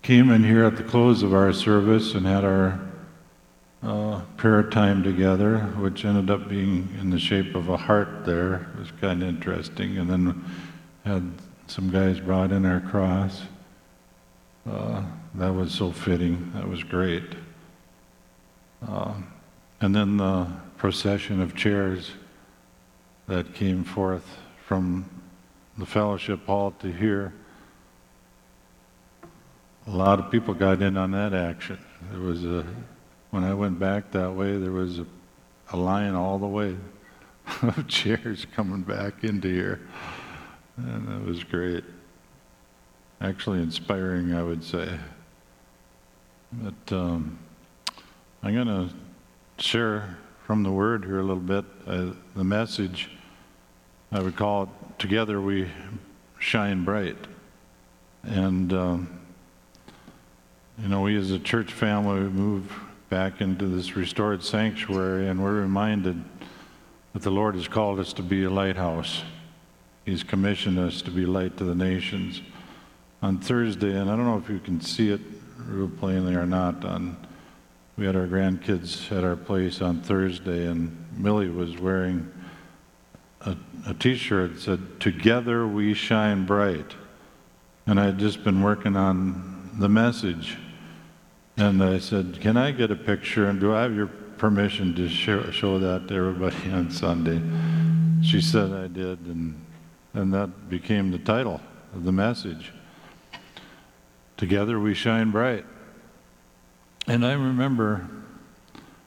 came 0.02 0.32
in 0.32 0.44
here 0.44 0.64
at 0.64 0.78
the 0.78 0.84
close 0.84 1.24
of 1.24 1.34
our 1.34 1.52
service 1.52 2.14
and 2.14 2.26
had 2.26 2.44
our 2.46 2.80
uh, 3.84 4.22
prayer 4.38 4.64
time 4.64 5.04
together, 5.04 5.60
which 5.78 6.06
ended 6.06 6.30
up 6.30 6.50
being 6.50 6.90
in 7.00 7.10
the 7.10 7.20
shape 7.20 7.56
of 7.56 7.70
a 7.70 7.78
heart 7.78 8.26
there. 8.26 8.70
It 8.74 8.80
was 8.80 8.92
kind 9.00 9.22
of 9.22 9.30
interesting. 9.30 9.98
And 9.98 10.10
then 10.10 10.46
had 11.06 11.32
some 11.68 11.90
guys 11.90 12.20
brought 12.20 12.52
in 12.52 12.66
our 12.66 12.80
cross. 12.80 13.44
Uh, 14.70 15.04
that 15.36 15.54
was 15.54 15.74
so 15.74 15.92
fitting. 15.92 16.52
That 16.54 16.68
was 16.68 16.84
great. 16.84 17.24
And 18.82 19.96
then 19.96 20.18
the 20.18 20.48
procession 20.78 21.42
of 21.42 21.56
chairs 21.56 22.12
that 23.28 23.54
came 23.54 23.84
forth 23.84 24.38
from 24.66 25.10
the 25.78 25.86
fellowship 25.86 26.46
hall 26.46 26.72
to 26.80 26.92
here. 26.92 27.34
A 29.88 29.92
lot 29.92 30.20
of 30.20 30.30
people 30.30 30.54
got 30.54 30.82
in 30.82 30.98
on 30.98 31.12
that 31.12 31.34
action. 31.34 31.80
There 32.12 32.20
was 32.20 32.44
a, 32.44 32.66
when 33.32 33.44
I 33.44 33.54
went 33.54 33.80
back 33.80 34.12
that 34.12 34.34
way, 34.34 34.58
there 34.58 34.72
was 34.72 35.00
a, 35.00 35.06
a 35.72 35.78
line 35.78 36.14
all 36.16 36.38
the 36.38 36.48
way 36.48 36.76
of 37.62 37.88
chairs 37.88 38.46
coming 38.54 38.82
back 38.82 39.24
into 39.24 39.48
here. 39.48 39.80
And 40.78 41.08
that 41.08 41.26
was 41.26 41.44
great. 41.44 41.84
Actually 43.22 43.60
inspiring, 43.60 44.34
I 44.34 44.44
would 44.44 44.64
say. 44.64 45.00
But 46.52 46.96
um, 46.96 47.40
I'm 48.42 48.54
going 48.54 48.68
to 48.68 48.90
share 49.62 50.18
from 50.46 50.64
the 50.64 50.72
Word 50.72 51.04
here 51.04 51.20
a 51.20 51.24
little 51.24 51.36
bit. 51.36 51.66
Uh, 51.86 52.12
the 52.38 52.44
message, 52.46 53.10
I 54.14 54.22
would 54.22 54.38
call 54.38 54.64
it 54.64 54.70
Together 54.98 55.42
We 55.42 55.70
Shine 56.40 56.86
Bright. 56.86 57.18
And, 58.24 58.72
um, 58.72 59.20
you 60.82 60.88
know, 60.88 61.02
we 61.02 61.18
as 61.18 61.32
a 61.32 61.40
church 61.40 61.74
family 61.74 62.22
move 62.22 62.74
back 63.10 63.42
into 63.42 63.68
this 63.68 63.98
restored 63.98 64.42
sanctuary, 64.42 65.28
and 65.28 65.44
we're 65.44 65.60
reminded 65.60 66.24
that 67.12 67.24
the 67.24 67.32
Lord 67.32 67.56
has 67.56 67.68
called 67.68 68.00
us 68.00 68.14
to 68.14 68.24
be 68.24 68.46
a 68.46 68.50
lighthouse. 68.50 69.22
He's 70.06 70.24
commissioned 70.24 70.80
us 70.80 71.02
to 71.02 71.12
be 71.12 71.26
light 71.26 71.58
to 71.58 71.66
the 71.66 71.76
nations. 71.76 72.42
On 73.22 73.38
Thursday, 73.38 74.00
and 74.00 74.10
I 74.10 74.16
don't 74.16 74.26
know 74.26 74.38
if 74.38 74.50
you 74.50 74.60
can 74.60 74.80
see 74.80 75.10
it 75.10 75.20
real 75.58 75.90
plainly 75.90 76.36
or 76.36 76.46
not, 76.46 76.86
on 76.86 77.18
we 78.00 78.06
had 78.06 78.16
our 78.16 78.28
grandkids 78.28 79.12
at 79.12 79.26
our 79.26 79.36
place 79.36 79.82
on 79.82 80.00
Thursday, 80.02 80.68
and 80.68 81.06
Millie 81.18 81.50
was 81.50 81.78
wearing 81.78 82.32
a, 83.42 83.58
a 83.86 83.94
T-shirt 83.94 84.54
that 84.54 84.62
said 84.62 85.02
"Together 85.02 85.68
we 85.68 85.94
shine 85.94 86.46
bright," 86.46 86.96
and 87.86 88.00
I 88.00 88.06
had 88.06 88.18
just 88.18 88.42
been 88.46 88.64
working 88.64 88.96
on 88.96 89.72
the 89.80 89.90
message, 89.90 90.58
and 91.58 91.84
I 91.84 92.00
said, 92.00 92.40
"Can 92.40 92.56
I 92.56 92.72
get 92.72 92.90
a 92.90 92.96
picture? 92.96 93.50
And 93.50 93.60
do 93.60 93.76
I 93.76 93.82
have 93.82 93.94
your 93.94 94.08
permission 94.08 94.96
to 94.96 95.10
show, 95.10 95.52
show 95.52 95.78
that 95.80 96.08
to 96.08 96.16
everybody 96.16 96.72
on 96.72 96.92
Sunday?" 96.92 97.42
She 98.24 98.40
said 98.40 98.72
I 98.72 98.88
did, 98.88 99.20
and 99.26 99.60
and 100.14 100.34
that 100.34 100.70
became 100.70 101.12
the 101.12 101.20
title 101.20 101.60
of 101.94 102.06
the 102.06 102.14
message. 102.14 102.72
Together 104.38 104.80
we 104.80 104.94
shine 104.94 105.32
bright. 105.32 105.66
And 107.10 107.26
I 107.26 107.34
remember 107.34 108.08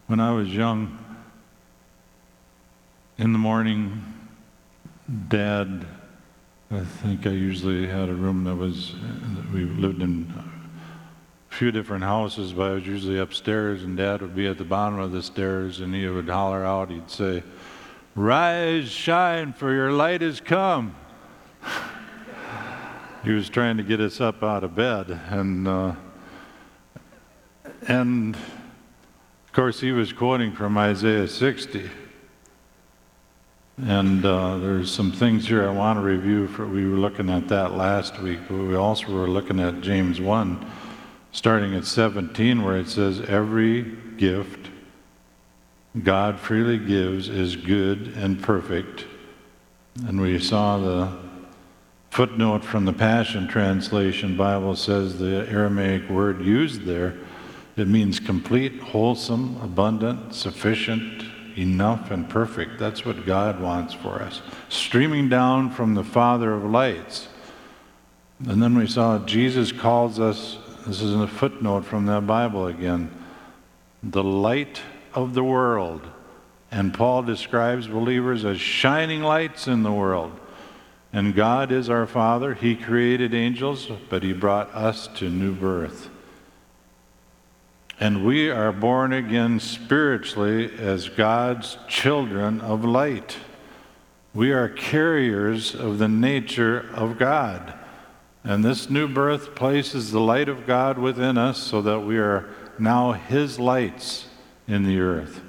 when 0.08 0.18
I 0.18 0.32
was 0.32 0.52
young, 0.52 0.98
in 3.16 3.32
the 3.32 3.38
morning, 3.38 4.02
Dad, 5.28 5.86
I 6.72 6.80
think 6.80 7.28
I 7.28 7.30
usually 7.30 7.86
had 7.86 8.08
a 8.08 8.14
room 8.14 8.42
that 8.42 8.56
was, 8.56 8.96
we 9.54 9.66
lived 9.66 10.02
in 10.02 10.34
a 11.48 11.54
few 11.54 11.70
different 11.70 12.02
houses, 12.02 12.52
but 12.52 12.72
I 12.72 12.74
was 12.74 12.84
usually 12.88 13.20
upstairs, 13.20 13.84
and 13.84 13.96
Dad 13.96 14.20
would 14.20 14.34
be 14.34 14.48
at 14.48 14.58
the 14.58 14.64
bottom 14.64 14.98
of 14.98 15.12
the 15.12 15.22
stairs, 15.22 15.78
and 15.78 15.94
he 15.94 16.08
would 16.08 16.28
holler 16.28 16.64
out, 16.64 16.90
he'd 16.90 17.08
say, 17.08 17.44
Rise, 18.16 18.88
shine, 18.88 19.52
for 19.52 19.72
your 19.72 19.92
light 19.92 20.22
has 20.22 20.40
come. 20.40 20.96
he 23.22 23.30
was 23.30 23.48
trying 23.48 23.76
to 23.76 23.84
get 23.84 24.00
us 24.00 24.20
up 24.20 24.42
out 24.42 24.64
of 24.64 24.74
bed, 24.74 25.08
and 25.30 25.68
uh, 25.68 25.94
and 27.88 28.36
of 28.36 29.52
course, 29.52 29.80
he 29.80 29.92
was 29.92 30.12
quoting 30.12 30.52
from 30.52 30.78
Isaiah 30.78 31.28
60. 31.28 31.90
And 33.84 34.24
uh, 34.24 34.56
there's 34.58 34.90
some 34.90 35.12
things 35.12 35.46
here 35.46 35.68
I 35.68 35.72
want 35.72 35.98
to 35.98 36.02
review. 36.02 36.48
For 36.48 36.66
we 36.66 36.88
were 36.88 36.96
looking 36.96 37.28
at 37.28 37.48
that 37.48 37.72
last 37.72 38.18
week, 38.20 38.40
but 38.48 38.56
we 38.56 38.76
also 38.76 39.12
were 39.12 39.28
looking 39.28 39.60
at 39.60 39.80
James 39.80 40.20
1, 40.20 40.64
starting 41.32 41.74
at 41.74 41.84
17, 41.84 42.62
where 42.62 42.78
it 42.78 42.88
says, 42.88 43.20
"Every 43.20 43.82
gift 44.16 44.70
God 46.02 46.38
freely 46.38 46.78
gives 46.78 47.28
is 47.28 47.56
good 47.56 48.14
and 48.16 48.42
perfect." 48.42 49.04
And 50.06 50.20
we 50.20 50.38
saw 50.38 50.78
the 50.78 51.12
footnote 52.10 52.64
from 52.64 52.84
the 52.84 52.92
Passion 52.92 53.48
Translation 53.48 54.36
Bible 54.36 54.76
says 54.76 55.18
the 55.18 55.46
Aramaic 55.50 56.08
word 56.08 56.42
used 56.42 56.84
there, 56.84 57.16
it 57.76 57.88
means 57.88 58.20
complete, 58.20 58.80
wholesome, 58.80 59.58
abundant, 59.62 60.34
sufficient, 60.34 61.24
enough, 61.56 62.10
and 62.10 62.28
perfect. 62.28 62.78
That's 62.78 63.04
what 63.04 63.24
God 63.24 63.60
wants 63.60 63.94
for 63.94 64.22
us. 64.22 64.42
Streaming 64.68 65.28
down 65.28 65.70
from 65.70 65.94
the 65.94 66.04
Father 66.04 66.52
of 66.52 66.64
lights. 66.64 67.28
And 68.46 68.62
then 68.62 68.76
we 68.76 68.86
saw 68.86 69.18
Jesus 69.20 69.72
calls 69.72 70.18
us, 70.18 70.58
this 70.86 71.00
is 71.00 71.14
in 71.14 71.20
a 71.20 71.28
footnote 71.28 71.84
from 71.84 72.06
that 72.06 72.26
Bible 72.26 72.66
again, 72.66 73.10
the 74.02 74.24
light 74.24 74.80
of 75.14 75.34
the 75.34 75.44
world. 75.44 76.02
And 76.70 76.92
Paul 76.92 77.22
describes 77.22 77.86
believers 77.86 78.44
as 78.44 78.60
shining 78.60 79.22
lights 79.22 79.68
in 79.68 79.82
the 79.82 79.92
world. 79.92 80.32
And 81.12 81.34
God 81.34 81.70
is 81.70 81.90
our 81.90 82.06
Father. 82.06 82.54
He 82.54 82.74
created 82.74 83.34
angels, 83.34 83.90
but 84.08 84.22
He 84.22 84.32
brought 84.32 84.74
us 84.74 85.06
to 85.16 85.28
new 85.28 85.52
birth. 85.52 86.08
And 88.00 88.24
we 88.24 88.50
are 88.50 88.72
born 88.72 89.12
again 89.12 89.60
spiritually 89.60 90.72
as 90.78 91.08
God's 91.08 91.78
children 91.88 92.60
of 92.60 92.84
light. 92.84 93.36
We 94.34 94.52
are 94.52 94.68
carriers 94.68 95.74
of 95.74 95.98
the 95.98 96.08
nature 96.08 96.88
of 96.94 97.18
God. 97.18 97.74
And 98.44 98.64
this 98.64 98.90
new 98.90 99.06
birth 99.06 99.54
places 99.54 100.10
the 100.10 100.20
light 100.20 100.48
of 100.48 100.66
God 100.66 100.98
within 100.98 101.38
us 101.38 101.58
so 101.58 101.80
that 101.82 102.00
we 102.00 102.18
are 102.18 102.48
now 102.78 103.12
His 103.12 103.60
lights 103.60 104.26
in 104.66 104.84
the 104.84 105.00
earth. 105.00 105.42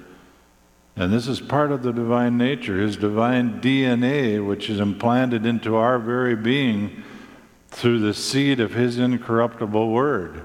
And 0.96 1.12
this 1.12 1.26
is 1.26 1.40
part 1.40 1.72
of 1.72 1.82
the 1.82 1.92
divine 1.92 2.38
nature, 2.38 2.78
his 2.78 2.96
divine 2.96 3.60
DNA, 3.60 4.44
which 4.46 4.70
is 4.70 4.78
implanted 4.78 5.44
into 5.44 5.74
our 5.74 5.98
very 5.98 6.36
being 6.36 7.02
through 7.68 7.98
the 7.98 8.14
seed 8.14 8.60
of 8.60 8.74
his 8.74 8.98
incorruptible 8.98 9.90
word. 9.90 10.44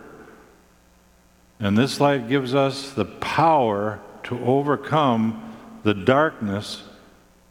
And 1.59 1.77
this 1.77 1.99
light 1.99 2.29
gives 2.29 2.55
us 2.55 2.91
the 2.91 3.05
power 3.05 3.99
to 4.23 4.39
overcome 4.43 5.55
the 5.83 5.93
darkness 5.93 6.83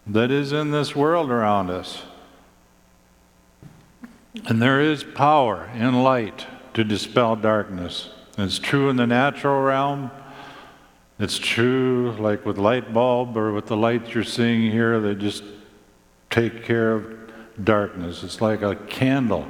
that 0.07 0.31
is 0.31 0.53
in 0.53 0.71
this 0.71 0.97
world 0.97 1.31
around 1.31 1.71
us. 1.71 2.03
And 4.47 4.62
there 4.62 4.81
is 4.81 5.05
power 5.05 5.71
in 5.75 6.03
light 6.03 6.47
to 6.75 6.85
dispel 6.85 7.37
darkness. 7.37 8.09
It's 8.38 8.59
true 8.59 8.88
in 8.88 8.97
the 8.97 9.07
natural 9.07 9.61
realm, 9.61 10.11
it's 11.18 11.38
true, 11.38 12.14
like 12.18 12.47
with 12.47 12.59
light 12.59 12.92
bulb 12.92 13.37
or 13.37 13.53
with 13.53 13.66
the 13.66 13.77
lights 13.77 14.14
you're 14.14 14.23
seeing 14.23 14.71
here, 14.71 15.01
they 15.01 15.16
just 15.16 15.42
take 16.31 16.62
care 16.62 16.92
of 16.92 17.33
darkness. 17.62 18.23
It's 18.23 18.40
like 18.40 18.62
a 18.62 18.77
candle 18.77 19.49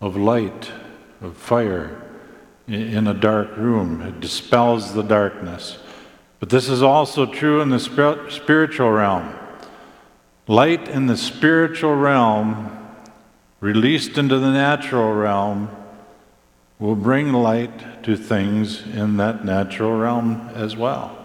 of 0.00 0.16
light, 0.16 0.72
of 1.22 1.36
fire 1.36 2.07
in 2.68 3.06
a 3.06 3.14
dark 3.14 3.56
room. 3.56 4.02
It 4.02 4.20
dispels 4.20 4.92
the 4.92 5.02
darkness. 5.02 5.78
But 6.38 6.50
this 6.50 6.68
is 6.68 6.82
also 6.82 7.26
true 7.26 7.60
in 7.60 7.70
the 7.70 7.80
spiritual 7.80 8.90
realm. 8.90 9.34
Light 10.46 10.88
in 10.88 11.06
the 11.06 11.16
spiritual 11.16 11.94
realm, 11.94 12.86
released 13.60 14.16
into 14.16 14.38
the 14.38 14.52
natural 14.52 15.12
realm, 15.14 15.68
will 16.78 16.94
bring 16.94 17.32
light 17.32 18.04
to 18.04 18.16
things 18.16 18.82
in 18.82 19.16
that 19.16 19.44
natural 19.44 19.98
realm 19.98 20.48
as 20.54 20.76
well. 20.76 21.16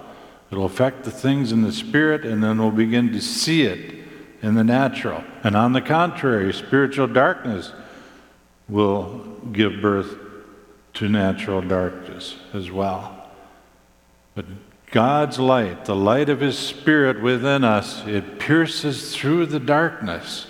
It'll 0.52 0.66
affect 0.66 1.04
the 1.04 1.12
things 1.12 1.52
in 1.52 1.62
the 1.62 1.72
spirit, 1.72 2.26
and 2.26 2.44
then 2.44 2.60
we'll 2.60 2.72
begin 2.72 3.12
to 3.12 3.22
see 3.22 3.64
it 3.64 4.04
in 4.42 4.56
the 4.56 4.64
natural. 4.64 5.24
And 5.44 5.56
on 5.56 5.74
the 5.74 5.82
contrary, 5.82 6.52
spiritual 6.54 7.08
darkness 7.08 7.72
will 8.68 9.20
give 9.52 9.82
birth 9.82 10.18
to 10.96 11.10
natural 11.10 11.62
darkness 11.62 12.36
as 12.54 12.72
well. 12.72 13.30
But 14.36 14.46
God's 14.92 15.40
light, 15.40 15.86
the 15.86 15.96
light 15.96 16.30
of 16.30 16.40
His 16.40 16.58
Spirit 16.58 17.22
within 17.22 17.64
us, 17.64 18.06
it 18.06 18.40
pierces 18.40 19.16
through 19.16 19.48
the 19.48 19.60
darkness. 19.60 20.48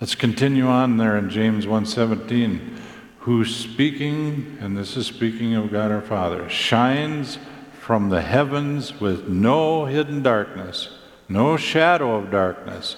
Let's 0.00 0.14
continue 0.14 0.66
on 0.66 0.98
there 0.98 1.16
in 1.16 1.30
James 1.30 1.66
1:17 1.66 2.78
who 3.24 3.42
speaking, 3.42 4.58
and 4.60 4.76
this 4.76 4.98
is 4.98 5.06
speaking 5.06 5.54
of 5.54 5.72
God 5.72 5.90
our 5.90 6.02
Father, 6.02 6.46
shines 6.50 7.38
from 7.80 8.10
the 8.10 8.20
heavens 8.20 9.00
with 9.00 9.26
no 9.26 9.86
hidden 9.86 10.22
darkness, 10.22 10.90
no 11.26 11.56
shadow 11.56 12.16
of 12.16 12.30
darkness, 12.30 12.96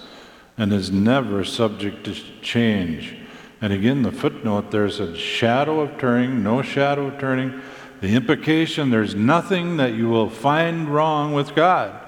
and 0.59 0.73
is 0.73 0.91
never 0.91 1.45
subject 1.45 2.03
to 2.03 2.13
change. 2.43 3.17
And 3.61 3.73
again, 3.73 4.03
the 4.03 4.13
footnote 4.13 4.71
there's 4.71 5.01
a 5.01 5.17
shadow 5.17 5.81
of 5.81 5.99
turning, 5.99 6.43
no 6.43 6.63
shadow 6.63 7.07
of 7.07 7.19
turning. 7.19 7.61
The 8.01 8.15
implication 8.15 8.91
there's 8.91 9.15
nothing 9.15 9.79
that 9.79 9.95
you 9.95 10.09
will 10.09 10.29
find 10.29 10.89
wrong 10.89 11.33
with 11.33 11.55
God, 11.55 11.99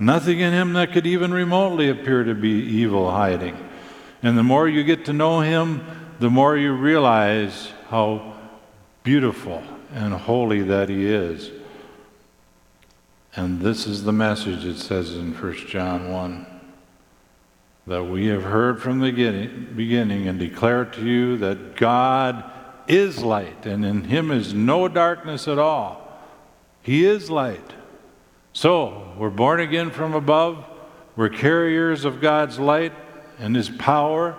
nothing 0.00 0.40
in 0.40 0.52
Him 0.52 0.72
that 0.72 0.92
could 0.92 1.06
even 1.06 1.32
remotely 1.32 1.88
appear 1.88 2.24
to 2.24 2.34
be 2.34 2.50
evil 2.50 3.10
hiding. 3.10 3.56
And 4.22 4.36
the 4.36 4.42
more 4.42 4.68
you 4.68 4.82
get 4.82 5.04
to 5.04 5.12
know 5.12 5.40
Him, 5.40 5.84
the 6.18 6.30
more 6.30 6.56
you 6.56 6.72
realize 6.72 7.72
how 7.88 8.34
beautiful 9.04 9.62
and 9.94 10.12
holy 10.12 10.62
that 10.62 10.88
He 10.88 11.06
is. 11.06 11.50
And 13.36 13.60
this 13.60 13.86
is 13.86 14.02
the 14.02 14.12
message 14.12 14.64
it 14.64 14.78
says 14.78 15.14
in 15.14 15.34
1 15.34 15.54
John 15.68 16.10
1 16.10 16.55
that 17.86 18.02
we 18.02 18.26
have 18.26 18.42
heard 18.42 18.82
from 18.82 18.98
the 18.98 19.12
beginning 19.76 20.26
and 20.26 20.38
declare 20.40 20.84
to 20.84 21.06
you 21.06 21.36
that 21.36 21.76
God 21.76 22.50
is 22.88 23.22
light, 23.22 23.64
and 23.64 23.84
in 23.84 24.04
Him 24.04 24.32
is 24.32 24.52
no 24.52 24.88
darkness 24.88 25.46
at 25.46 25.58
all. 25.58 26.02
He 26.82 27.04
is 27.04 27.30
light. 27.30 27.74
So, 28.52 29.12
we're 29.16 29.30
born 29.30 29.60
again 29.60 29.90
from 29.90 30.14
above. 30.14 30.64
We're 31.14 31.28
carriers 31.28 32.04
of 32.04 32.20
God's 32.20 32.58
light 32.58 32.92
and 33.38 33.54
His 33.54 33.70
power. 33.70 34.36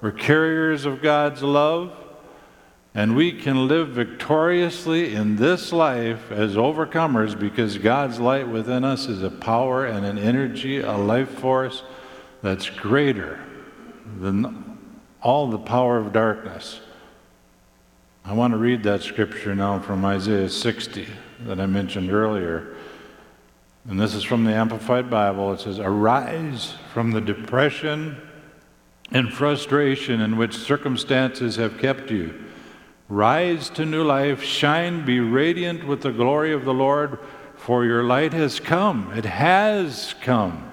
We're 0.00 0.12
carriers 0.12 0.86
of 0.86 1.02
God's 1.02 1.42
love, 1.42 1.92
and 2.94 3.14
we 3.14 3.32
can 3.32 3.68
live 3.68 3.88
victoriously 3.88 5.14
in 5.14 5.36
this 5.36 5.70
life 5.70 6.30
as 6.30 6.54
overcomers 6.54 7.38
because 7.38 7.76
God's 7.76 8.20
light 8.20 8.48
within 8.48 8.84
us 8.84 9.06
is 9.06 9.22
a 9.22 9.30
power 9.30 9.84
and 9.84 10.06
an 10.06 10.16
energy, 10.16 10.80
a 10.80 10.96
life 10.96 11.30
force 11.30 11.82
that's 12.42 12.70
greater 12.70 13.40
than 14.20 14.78
all 15.22 15.48
the 15.48 15.58
power 15.58 15.98
of 15.98 16.12
darkness. 16.12 16.80
I 18.24 18.32
want 18.32 18.52
to 18.52 18.58
read 18.58 18.82
that 18.84 19.02
scripture 19.02 19.54
now 19.54 19.78
from 19.78 20.04
Isaiah 20.04 20.48
60 20.48 21.06
that 21.46 21.60
I 21.60 21.66
mentioned 21.66 22.10
earlier. 22.10 22.74
And 23.88 24.00
this 24.00 24.14
is 24.14 24.24
from 24.24 24.44
the 24.44 24.52
Amplified 24.52 25.08
Bible. 25.08 25.52
It 25.52 25.60
says, 25.60 25.78
Arise 25.78 26.74
from 26.92 27.12
the 27.12 27.20
depression 27.20 28.20
and 29.12 29.32
frustration 29.32 30.20
in 30.20 30.36
which 30.36 30.56
circumstances 30.56 31.56
have 31.56 31.78
kept 31.78 32.10
you. 32.10 32.34
Rise 33.08 33.70
to 33.70 33.84
new 33.84 34.02
life, 34.02 34.42
shine, 34.42 35.04
be 35.04 35.20
radiant 35.20 35.86
with 35.86 36.02
the 36.02 36.10
glory 36.10 36.52
of 36.52 36.64
the 36.64 36.74
Lord, 36.74 37.20
for 37.54 37.84
your 37.84 38.02
light 38.02 38.32
has 38.32 38.58
come. 38.58 39.12
It 39.14 39.24
has 39.24 40.16
come. 40.20 40.68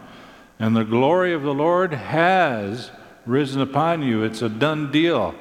And 0.64 0.78
the 0.78 0.86
glory 0.86 1.34
of 1.34 1.42
the 1.42 1.54
Lord 1.54 1.92
has 1.92 2.90
risen 3.26 3.60
upon 3.60 4.02
you. 4.02 4.24
It's 4.24 4.42
a 4.42 4.48
done 4.48 4.94
deal. 4.94 5.36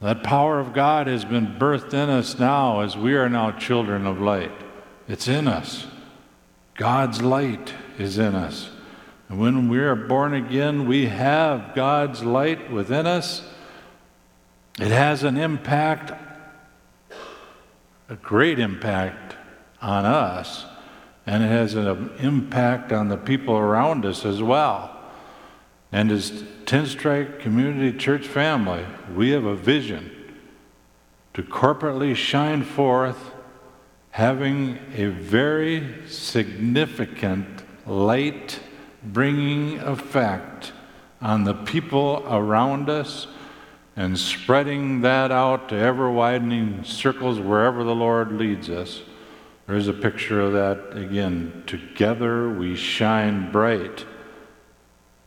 That 0.00 0.22
power 0.22 0.58
of 0.58 0.72
God 0.72 1.08
has 1.08 1.26
been 1.26 1.58
birthed 1.58 1.92
in 1.92 2.08
us 2.08 2.38
now 2.38 2.80
as 2.80 2.96
we 2.96 3.12
are 3.12 3.28
now 3.28 3.50
children 3.50 4.06
of 4.06 4.18
light. 4.18 4.50
It's 5.08 5.28
in 5.28 5.46
us. 5.46 5.86
God's 6.76 7.20
light 7.20 7.74
is 7.98 8.16
in 8.16 8.34
us. 8.34 8.70
And 9.28 9.38
when 9.38 9.68
we 9.68 9.78
are 9.78 9.94
born 9.94 10.32
again, 10.32 10.88
we 10.88 11.04
have 11.04 11.74
God's 11.74 12.24
light 12.24 12.72
within 12.72 13.06
us. 13.06 13.46
It 14.80 14.90
has 14.90 15.22
an 15.22 15.36
impact, 15.36 16.12
a 18.08 18.16
great 18.16 18.58
impact 18.58 19.36
on 19.82 20.06
us, 20.06 20.64
and 21.26 21.42
it 21.42 21.48
has 21.48 21.74
an 21.74 22.10
impact 22.18 22.92
on 22.92 23.08
the 23.08 23.16
people 23.16 23.56
around 23.56 24.04
us 24.04 24.24
as 24.24 24.42
well. 24.42 24.90
And 25.90 26.10
as 26.10 26.30
Tenstrike 26.66 27.40
Community 27.40 27.96
Church 27.96 28.26
family, 28.26 28.84
we 29.14 29.30
have 29.30 29.44
a 29.44 29.54
vision 29.54 30.10
to 31.34 31.42
corporately 31.42 32.14
shine 32.14 32.62
forth, 32.62 33.32
having 34.10 34.78
a 34.94 35.06
very 35.06 36.06
significant 36.06 37.62
light 37.86 38.60
bringing 39.02 39.78
effect 39.80 40.72
on 41.20 41.44
the 41.44 41.54
people 41.54 42.24
around 42.28 42.88
us 42.88 43.26
and 43.96 44.18
spreading 44.18 45.02
that 45.02 45.30
out 45.30 45.68
to 45.68 45.76
ever 45.76 46.10
widening 46.10 46.82
circles 46.84 47.38
wherever 47.38 47.84
the 47.84 47.94
Lord 47.94 48.32
leads 48.32 48.68
us. 48.68 49.02
There's 49.66 49.88
a 49.88 49.94
picture 49.94 50.40
of 50.40 50.52
that 50.52 50.96
again. 50.96 51.64
Together 51.66 52.48
we 52.50 52.76
shine 52.76 53.50
bright. 53.50 54.04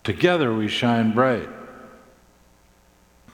Together 0.04 0.54
we 0.54 0.68
shine 0.68 1.14
bright. 1.14 1.50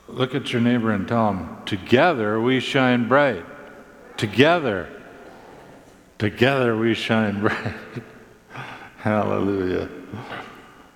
Look 0.08 0.34
at 0.34 0.54
your 0.54 0.62
neighbor 0.62 0.92
and 0.92 1.08
tell 1.08 1.34
him, 1.34 1.58
Together 1.66 2.40
we 2.40 2.60
shine 2.60 3.08
bright. 3.08 3.46
Together. 4.18 4.90
Together 6.20 6.78
we 6.78 6.94
shine 6.94 7.42
bright. 7.42 7.76
Hallelujah. 8.98 9.90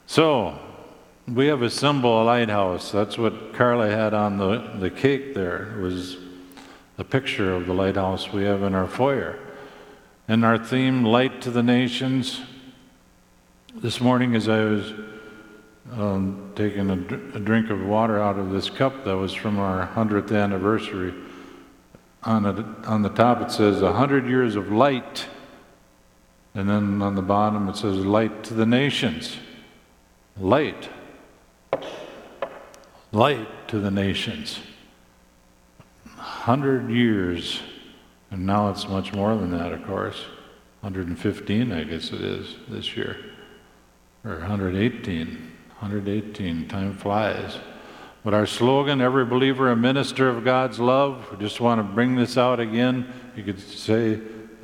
So, 0.06 0.58
we 1.28 1.48
have 1.48 1.62
a 1.62 1.70
symbol, 1.70 2.22
a 2.22 2.24
lighthouse. 2.24 2.92
That's 2.92 3.18
what 3.18 3.54
Carla 3.54 3.90
had 3.90 4.14
on 4.14 4.38
the, 4.38 4.72
the 4.80 4.90
cake 4.90 5.34
there. 5.34 5.74
It 5.78 5.82
was 5.82 6.18
the 6.96 7.04
picture 7.04 7.54
of 7.54 7.66
the 7.66 7.74
lighthouse 7.74 8.32
we 8.32 8.44
have 8.46 8.64
in 8.64 8.74
our 8.74 8.88
foyer. 8.88 9.38
And 10.30 10.44
our 10.44 10.58
theme, 10.58 11.06
Light 11.06 11.42
to 11.44 11.52
the 11.52 11.64
Nations. 11.64 12.42
This 13.74 14.02
morning, 14.02 14.36
as 14.36 14.50
I 14.50 14.62
was 14.66 14.94
um, 15.94 16.52
taking 16.54 16.90
a, 16.90 16.98
dr- 16.98 17.36
a 17.38 17.40
drink 17.40 17.70
of 17.70 17.82
water 17.86 18.22
out 18.22 18.38
of 18.38 18.52
this 18.52 18.70
cup 18.70 19.06
that 19.06 19.16
was 19.16 19.34
from 19.34 19.58
our 19.58 19.88
100th 19.88 20.38
anniversary, 20.38 21.14
on, 22.24 22.46
it, 22.46 22.86
on 22.86 23.04
the 23.04 23.10
top 23.10 23.42
it 23.42 23.52
says 23.52 23.82
100 23.82 24.28
years 24.28 24.58
of 24.58 24.70
light. 24.70 25.28
And 26.54 26.70
then 26.70 27.02
on 27.02 27.16
the 27.16 27.22
bottom 27.22 27.70
it 27.70 27.78
says 27.78 27.96
light 27.96 28.44
to 28.46 28.54
the 28.54 28.66
nations. 28.66 29.38
Light. 30.38 30.90
Light 33.14 33.70
to 33.70 33.80
the 33.80 33.92
nations. 33.92 34.60
100 36.16 36.90
years. 36.90 37.62
And 38.32 38.46
now 38.46 38.70
it's 38.70 38.88
much 38.88 39.14
more 39.14 39.36
than 39.36 39.52
that, 39.52 39.72
of 39.72 39.86
course. 39.86 40.26
115, 40.82 41.72
I 41.72 41.84
guess 41.84 42.12
it 42.12 42.22
is, 42.22 42.56
this 42.68 42.96
year. 42.96 43.18
Or 44.24 44.40
118. 44.40 45.28
118. 45.80 46.68
Time 46.68 46.98
flies. 46.98 47.58
But 48.24 48.34
our 48.34 48.46
slogan, 48.46 49.00
every 49.00 49.26
believer 49.26 49.72
a 49.72 49.76
minister 49.76 50.28
of 50.28 50.44
God's 50.44 50.80
love, 50.80 51.28
we 51.32 51.38
just 51.38 51.62
want 51.62 51.80
to 51.80 51.84
bring 51.84 52.16
this 52.16 52.38
out 52.38 52.60
again. 52.60 53.14
You 53.36 53.44
could 53.44 53.60
say, 53.60 54.20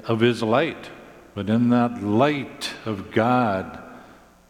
of 0.05 0.19
his 0.19 0.43
light. 0.43 0.89
But 1.33 1.49
in 1.49 1.69
that 1.69 2.03
light 2.03 2.73
of 2.85 3.11
God, 3.11 3.81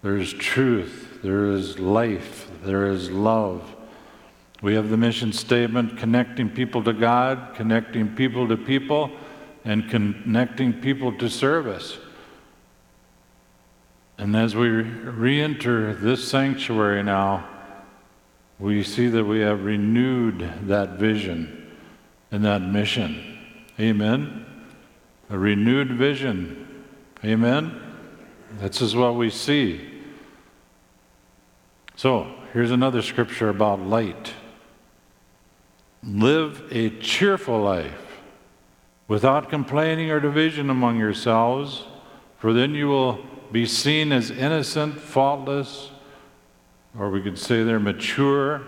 there 0.02 0.18
is 0.18 0.34
truth, 0.34 1.20
there 1.24 1.46
is 1.46 1.80
life, 1.80 2.50
there 2.64 2.88
is 2.88 3.10
love. 3.10 3.73
We 4.64 4.76
have 4.76 4.90
the 4.90 4.96
mission 4.96 5.34
statement 5.34 5.98
connecting 5.98 6.50
people 6.50 6.86
to 6.86 6.94
God, 6.94 7.54
connecting 7.54 8.16
people 8.16 8.48
to 8.48 8.56
people, 8.56 9.12
and 9.66 9.90
connecting 9.90 10.72
people 10.72 11.12
to 11.18 11.30
service. 11.30 11.98
And 14.18 14.38
as 14.38 14.56
we 14.56 14.70
re 14.70 15.42
enter 15.42 15.94
this 15.94 16.26
sanctuary 16.26 17.04
now, 17.04 17.46
we 18.58 18.84
see 18.84 19.08
that 19.10 19.26
we 19.26 19.42
have 19.42 19.66
renewed 19.66 20.50
that 20.68 20.92
vision 20.92 21.76
and 22.32 22.46
that 22.46 22.62
mission. 22.62 23.40
Amen. 23.78 24.46
A 25.30 25.38
renewed 25.38 25.92
vision. 25.92 26.86
Amen. 27.26 27.82
This 28.60 28.82
is 28.82 28.96
what 28.96 29.16
we 29.16 29.30
see. 29.30 29.90
So, 31.98 32.34
here's 32.54 32.72
another 32.72 33.02
scripture 33.02 33.50
about 33.50 33.82
light. 33.82 34.34
Live 36.06 36.64
a 36.70 36.90
cheerful 37.00 37.62
life 37.62 38.22
without 39.08 39.50
complaining 39.50 40.12
or 40.12 40.20
division 40.20 40.70
among 40.70 40.98
yourselves, 40.98 41.84
for 42.38 42.52
then 42.52 42.76
you 42.76 42.88
will 42.88 43.20
be 43.52 43.66
seen 43.66 44.12
as 44.12 44.30
innocent, 44.30 45.00
faultless, 45.00 45.92
or 46.98 47.10
we 47.10 47.22
could 47.22 47.40
say 47.40 47.64
they're 47.64 47.80
mature 47.80 48.62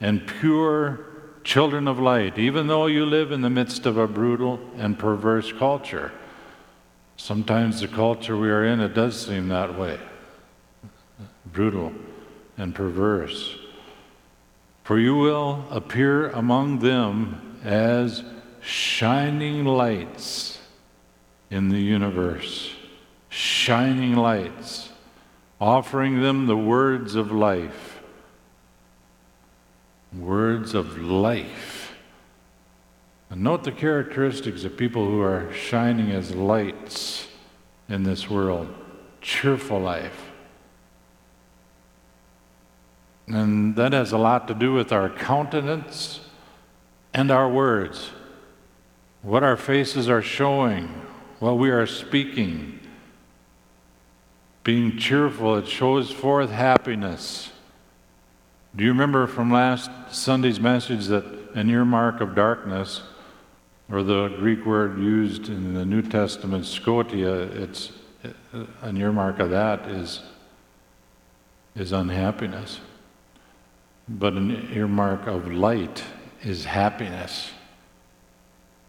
and 0.00 0.26
pure 0.26 1.00
children 1.44 1.86
of 1.86 1.98
light, 1.98 2.38
even 2.38 2.66
though 2.66 2.86
you 2.86 3.06
live 3.06 3.32
in 3.32 3.40
the 3.40 3.50
midst 3.50 3.86
of 3.86 3.96
a 3.96 4.06
brutal 4.06 4.60
and 4.76 4.98
perverse 4.98 5.52
culture. 5.52 6.12
Sometimes 7.16 7.80
the 7.80 7.88
culture 7.88 8.36
we 8.36 8.50
are 8.50 8.64
in, 8.64 8.80
it 8.80 8.94
does 8.94 9.26
seem 9.26 9.48
that 9.48 9.78
way 9.78 9.98
brutal 11.52 11.92
and 12.56 12.74
perverse. 12.74 13.58
For 14.88 14.98
you 14.98 15.16
will 15.16 15.66
appear 15.70 16.30
among 16.30 16.78
them 16.78 17.58
as 17.62 18.24
shining 18.62 19.66
lights 19.66 20.60
in 21.50 21.68
the 21.68 21.78
universe, 21.78 22.74
shining 23.28 24.16
lights, 24.16 24.88
offering 25.60 26.22
them 26.22 26.46
the 26.46 26.56
words 26.56 27.16
of 27.16 27.30
life. 27.30 28.00
Words 30.16 30.72
of 30.72 30.96
life. 30.96 31.92
And 33.28 33.42
note 33.42 33.64
the 33.64 33.72
characteristics 33.72 34.64
of 34.64 34.78
people 34.78 35.04
who 35.04 35.20
are 35.20 35.52
shining 35.52 36.12
as 36.12 36.34
lights 36.34 37.28
in 37.90 38.04
this 38.04 38.30
world 38.30 38.74
cheerful 39.20 39.80
life. 39.80 40.27
And 43.28 43.76
that 43.76 43.92
has 43.92 44.12
a 44.12 44.18
lot 44.18 44.48
to 44.48 44.54
do 44.54 44.72
with 44.72 44.90
our 44.90 45.10
countenance 45.10 46.20
and 47.12 47.30
our 47.30 47.48
words. 47.48 48.10
What 49.22 49.42
our 49.42 49.56
faces 49.56 50.08
are 50.08 50.22
showing, 50.22 50.88
what 51.38 51.58
we 51.58 51.70
are 51.70 51.86
speaking. 51.86 52.80
Being 54.64 54.96
cheerful, 54.96 55.56
it 55.56 55.68
shows 55.68 56.10
forth 56.10 56.50
happiness. 56.50 57.50
Do 58.76 58.84
you 58.84 58.90
remember 58.90 59.26
from 59.26 59.50
last 59.50 59.90
Sunday's 60.10 60.60
message 60.60 61.06
that 61.06 61.24
an 61.54 61.68
earmark 61.68 62.20
of 62.20 62.34
darkness, 62.34 63.02
or 63.90 64.02
the 64.02 64.28
Greek 64.28 64.64
word 64.64 64.98
used 64.98 65.48
in 65.48 65.74
the 65.74 65.84
New 65.84 66.02
Testament, 66.02 66.64
skotia, 66.64 67.50
it's 67.56 67.92
an 68.82 68.96
earmark 68.96 69.38
of 69.38 69.50
that 69.50 69.88
is, 69.88 70.22
is 71.74 71.92
unhappiness. 71.92 72.80
But 74.08 74.32
an 74.34 74.70
earmark 74.72 75.26
of 75.26 75.52
light 75.52 76.02
is 76.42 76.64
happiness. 76.64 77.50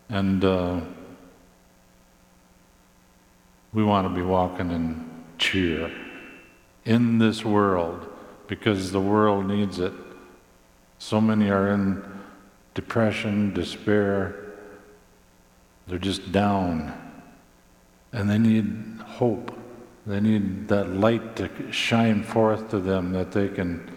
And 0.08 0.44
uh, 0.44 0.80
we 3.74 3.84
want 3.84 4.08
to 4.08 4.14
be 4.14 4.22
walking 4.22 4.72
in 4.72 5.10
cheer 5.38 5.92
in 6.86 7.18
this 7.18 7.44
world 7.44 8.08
because 8.48 8.92
the 8.92 9.02
world 9.02 9.46
needs 9.46 9.80
it. 9.80 9.94
So 10.98 11.22
many 11.22 11.50
are 11.50 11.70
in 11.70 12.04
depression, 12.74 13.54
despair, 13.54 14.36
they're 15.88 16.00
just 16.00 16.32
down. 16.32 16.94
And 18.12 18.30
they 18.30 18.38
need 18.38 19.02
hope. 19.02 19.56
They 20.06 20.20
need 20.20 20.68
that 20.70 20.90
light 20.90 21.36
to 21.36 21.72
shine 21.72 22.24
forth 22.24 22.70
to 22.70 22.80
them 22.80 23.12
that 23.12 23.32
they 23.32 23.50
can 23.50 23.92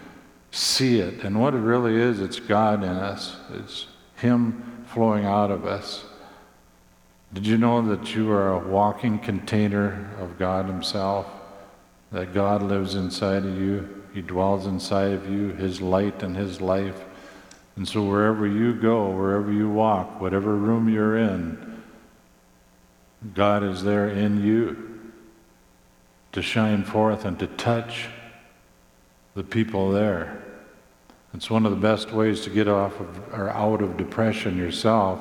see 0.53 1.01
it. 1.01 1.25
And 1.25 1.41
what 1.41 1.55
it 1.55 1.59
really 1.59 1.97
is, 1.97 2.21
it's 2.21 2.39
God 2.39 2.85
in 2.85 2.91
us, 2.91 3.37
it's 3.55 3.87
Him 4.17 4.85
flowing 4.87 5.25
out 5.25 5.51
of 5.51 5.67
us. 5.67 6.05
Did 7.33 7.47
you 7.47 7.57
know 7.57 7.81
that 7.89 8.15
you 8.15 8.31
are 8.31 8.53
a 8.53 8.59
walking 8.59 9.19
container 9.19 10.11
of 10.21 10.39
God 10.39 10.67
Himself? 10.67 11.27
That 12.13 12.35
God 12.35 12.63
lives 12.63 12.95
inside 12.95 13.47
of 13.47 13.57
you, 13.59 14.05
He 14.13 14.21
dwells 14.21 14.67
inside 14.67 15.13
of 15.13 15.29
you, 15.29 15.49
His 15.49 15.81
light 15.81 16.23
and 16.23 16.37
His 16.37 16.61
life. 16.61 17.03
And 17.75 17.89
so 17.89 18.03
wherever 18.03 18.47
you 18.47 18.75
go, 18.75 19.09
wherever 19.09 19.51
you 19.51 19.71
walk, 19.71 20.21
whatever 20.21 20.55
room 20.55 20.91
you're 20.91 21.17
in, 21.17 21.83
God 23.35 23.63
is 23.63 23.83
there 23.83 24.11
in 24.11 24.45
you 24.45 25.01
to 26.33 26.43
shine 26.43 26.85
forth 26.85 27.25
and 27.25 27.39
to 27.39 27.47
touch 27.47 28.09
the 29.35 29.45
people 29.45 29.91
there. 29.91 30.43
It's 31.35 31.51
one 31.51 31.65
of 31.65 31.73
the 31.73 31.79
best 31.79 32.13
ways 32.13 32.43
to 32.43 32.51
get 32.51 32.69
off 32.69 33.01
of 33.01 33.33
or 33.33 33.49
out 33.51 33.81
of 33.81 33.97
depression 33.97 34.59
yourself 34.59 35.21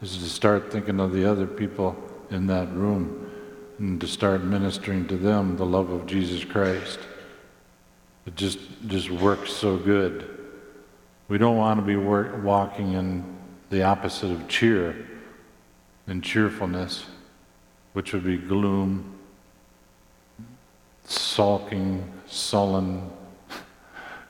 is 0.00 0.16
to 0.16 0.24
start 0.24 0.72
thinking 0.72 0.98
of 0.98 1.12
the 1.12 1.24
other 1.24 1.46
people 1.46 1.94
in 2.30 2.46
that 2.46 2.72
room 2.72 3.30
and 3.78 4.00
to 4.00 4.06
start 4.06 4.42
ministering 4.42 5.06
to 5.08 5.16
them 5.16 5.56
the 5.56 5.66
love 5.66 5.90
of 5.90 6.06
Jesus 6.06 6.44
Christ. 6.44 6.98
It 8.26 8.34
just 8.36 8.58
just 8.86 9.10
works 9.10 9.52
so 9.52 9.76
good. 9.76 10.28
We 11.28 11.38
don't 11.38 11.56
want 11.56 11.80
to 11.80 11.86
be 11.86 11.96
work, 11.96 12.42
walking 12.42 12.92
in 12.92 13.24
the 13.70 13.82
opposite 13.82 14.30
of 14.30 14.48
cheer 14.48 15.06
and 16.06 16.22
cheerfulness, 16.22 17.06
which 17.92 18.12
would 18.12 18.24
be 18.24 18.36
gloom, 18.36 19.18
sulking, 21.04 22.10
sullen, 22.26 23.10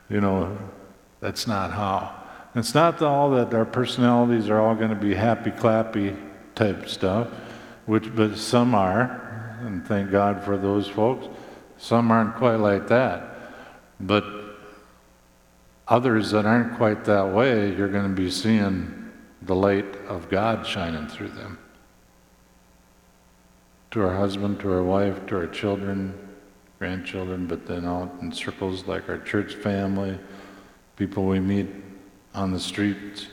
you 0.09 0.21
know, 0.21 0.57
that's 1.19 1.47
not 1.47 1.71
how. 1.71 2.23
It's 2.55 2.75
not 2.75 3.01
all 3.01 3.31
that 3.31 3.53
our 3.53 3.65
personalities 3.65 4.49
are 4.49 4.59
all 4.59 4.75
going 4.75 4.89
to 4.89 4.95
be 4.95 5.15
happy 5.15 5.51
clappy 5.51 6.15
type 6.53 6.87
stuff, 6.87 7.29
which 7.85 8.13
but 8.15 8.37
some 8.37 8.75
are, 8.75 9.57
and 9.61 9.85
thank 9.87 10.11
God 10.11 10.43
for 10.43 10.57
those 10.57 10.87
folks. 10.87 11.27
Some 11.77 12.11
aren't 12.11 12.35
quite 12.35 12.57
like 12.57 12.87
that. 12.89 13.29
But 13.99 14.25
others 15.87 16.31
that 16.31 16.45
aren't 16.45 16.77
quite 16.77 17.05
that 17.05 17.33
way, 17.33 17.75
you're 17.75 17.89
going 17.89 18.15
to 18.15 18.21
be 18.21 18.29
seeing 18.29 19.11
the 19.41 19.55
light 19.55 19.95
of 20.07 20.29
God 20.29 20.65
shining 20.65 21.07
through 21.07 21.29
them. 21.29 21.57
To 23.91 24.03
our 24.05 24.15
husband, 24.15 24.59
to 24.61 24.71
our 24.71 24.83
wife, 24.83 25.25
to 25.27 25.37
our 25.37 25.47
children, 25.47 26.22
grandchildren, 26.83 27.47
but 27.47 27.65
then 27.65 27.85
out 27.85 28.11
in 28.21 28.29
circles 28.29 28.85
like 28.87 29.07
our 29.07 29.19
church 29.19 29.55
family, 29.55 30.19
people 30.97 31.23
we 31.23 31.39
meet 31.39 31.69
on 32.35 32.51
the 32.51 32.59
streets, 32.59 33.27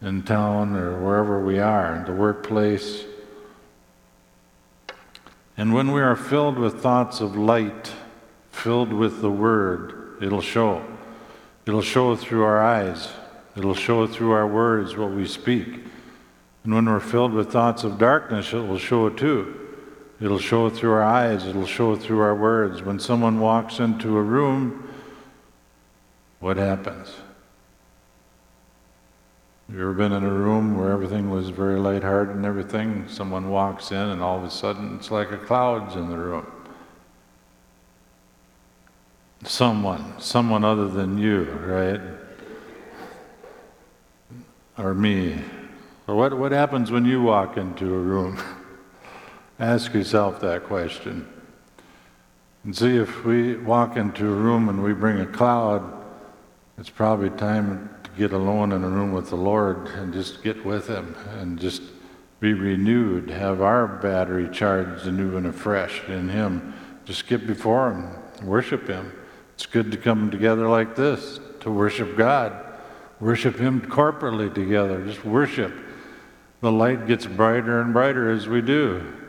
in 0.00 0.22
town, 0.22 0.76
or 0.76 1.00
wherever 1.04 1.44
we 1.44 1.58
are, 1.58 1.96
in 1.96 2.04
the 2.04 2.12
workplace. 2.12 3.02
And 5.56 5.74
when 5.74 5.90
we 5.90 6.00
are 6.00 6.14
filled 6.14 6.60
with 6.60 6.80
thoughts 6.80 7.20
of 7.20 7.36
light, 7.36 7.92
filled 8.52 8.92
with 8.92 9.20
the 9.20 9.32
Word, 9.32 10.22
it'll 10.22 10.40
show. 10.40 10.86
It'll 11.66 11.82
show 11.82 12.14
through 12.14 12.44
our 12.44 12.62
eyes. 12.62 13.08
It'll 13.56 13.74
show 13.74 14.06
through 14.06 14.30
our 14.30 14.46
words 14.46 14.96
what 14.96 15.10
we 15.10 15.26
speak. 15.26 15.66
And 16.62 16.72
when 16.72 16.86
we're 16.86 17.00
filled 17.00 17.32
with 17.32 17.50
thoughts 17.50 17.82
of 17.82 17.98
darkness, 17.98 18.52
it 18.52 18.60
will 18.60 18.78
show 18.78 19.10
too. 19.10 19.59
It'll 20.20 20.38
show 20.38 20.68
through 20.68 20.92
our 20.92 21.02
eyes, 21.02 21.46
it'll 21.46 21.66
show 21.66 21.96
through 21.96 22.20
our 22.20 22.34
words. 22.34 22.82
When 22.82 22.98
someone 22.98 23.40
walks 23.40 23.80
into 23.80 24.18
a 24.18 24.22
room, 24.22 24.86
what 26.40 26.58
happens? 26.58 27.08
You 29.70 29.80
ever 29.80 29.92
been 29.94 30.12
in 30.12 30.24
a 30.24 30.32
room 30.32 30.76
where 30.76 30.90
everything 30.90 31.30
was 31.30 31.48
very 31.48 31.78
lighthearted 31.78 32.34
and 32.34 32.44
everything? 32.44 33.08
Someone 33.08 33.48
walks 33.48 33.92
in, 33.92 33.98
and 33.98 34.20
all 34.20 34.36
of 34.36 34.44
a 34.44 34.50
sudden 34.50 34.96
it's 34.96 35.10
like 35.10 35.30
a 35.30 35.38
cloud's 35.38 35.96
in 35.96 36.10
the 36.10 36.18
room. 36.18 36.46
Someone, 39.44 40.20
someone 40.20 40.64
other 40.64 40.88
than 40.88 41.16
you, 41.16 41.44
right? 41.44 42.00
Or 44.76 44.92
me. 44.92 45.38
Or 46.06 46.14
what, 46.14 46.36
what 46.36 46.52
happens 46.52 46.90
when 46.90 47.06
you 47.06 47.22
walk 47.22 47.56
into 47.56 47.94
a 47.94 47.98
room? 47.98 48.38
Ask 49.60 49.92
yourself 49.92 50.40
that 50.40 50.64
question. 50.64 51.28
And 52.64 52.74
see 52.74 52.96
if 52.96 53.26
we 53.26 53.56
walk 53.56 53.98
into 53.98 54.26
a 54.26 54.34
room 54.34 54.70
and 54.70 54.82
we 54.82 54.94
bring 54.94 55.20
a 55.20 55.26
cloud, 55.26 56.02
it's 56.78 56.88
probably 56.88 57.28
time 57.28 57.94
to 58.04 58.10
get 58.12 58.32
alone 58.32 58.72
in 58.72 58.82
a 58.82 58.88
room 58.88 59.12
with 59.12 59.28
the 59.28 59.36
Lord 59.36 59.86
and 59.88 60.14
just 60.14 60.42
get 60.42 60.64
with 60.64 60.88
Him 60.88 61.14
and 61.38 61.60
just 61.60 61.82
be 62.40 62.54
renewed, 62.54 63.28
have 63.28 63.60
our 63.60 63.86
battery 63.86 64.48
charged 64.50 65.06
anew 65.06 65.36
and 65.36 65.46
afresh 65.46 66.04
in 66.08 66.30
Him. 66.30 66.72
Just 67.04 67.26
get 67.26 67.46
before 67.46 67.92
Him, 67.92 68.48
worship 68.48 68.88
Him. 68.88 69.12
It's 69.52 69.66
good 69.66 69.92
to 69.92 69.98
come 69.98 70.30
together 70.30 70.70
like 70.70 70.96
this 70.96 71.38
to 71.60 71.70
worship 71.70 72.16
God, 72.16 72.64
worship 73.20 73.58
Him 73.58 73.82
corporately 73.82 74.54
together, 74.54 75.04
just 75.04 75.22
worship. 75.22 75.74
The 76.62 76.72
light 76.72 77.06
gets 77.06 77.26
brighter 77.26 77.82
and 77.82 77.92
brighter 77.92 78.30
as 78.30 78.48
we 78.48 78.62
do. 78.62 79.19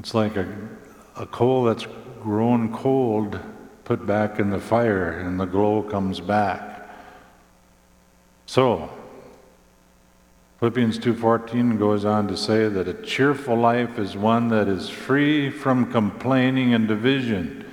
It's 0.00 0.14
like 0.14 0.34
a, 0.36 0.48
a 1.14 1.26
coal 1.26 1.64
that's 1.64 1.86
grown 2.22 2.72
cold 2.72 3.38
put 3.84 4.06
back 4.06 4.38
in 4.38 4.48
the 4.48 4.58
fire 4.58 5.12
and 5.12 5.38
the 5.38 5.44
glow 5.44 5.82
comes 5.82 6.20
back. 6.20 6.88
So, 8.46 8.88
Philippians 10.58 10.98
2:14 11.00 11.78
goes 11.78 12.06
on 12.06 12.28
to 12.28 12.36
say 12.38 12.66
that 12.66 12.88
a 12.88 12.94
cheerful 12.94 13.56
life 13.56 13.98
is 13.98 14.16
one 14.16 14.48
that 14.48 14.68
is 14.68 14.88
free 14.88 15.50
from 15.50 15.92
complaining 15.92 16.72
and 16.72 16.88
division. 16.88 17.66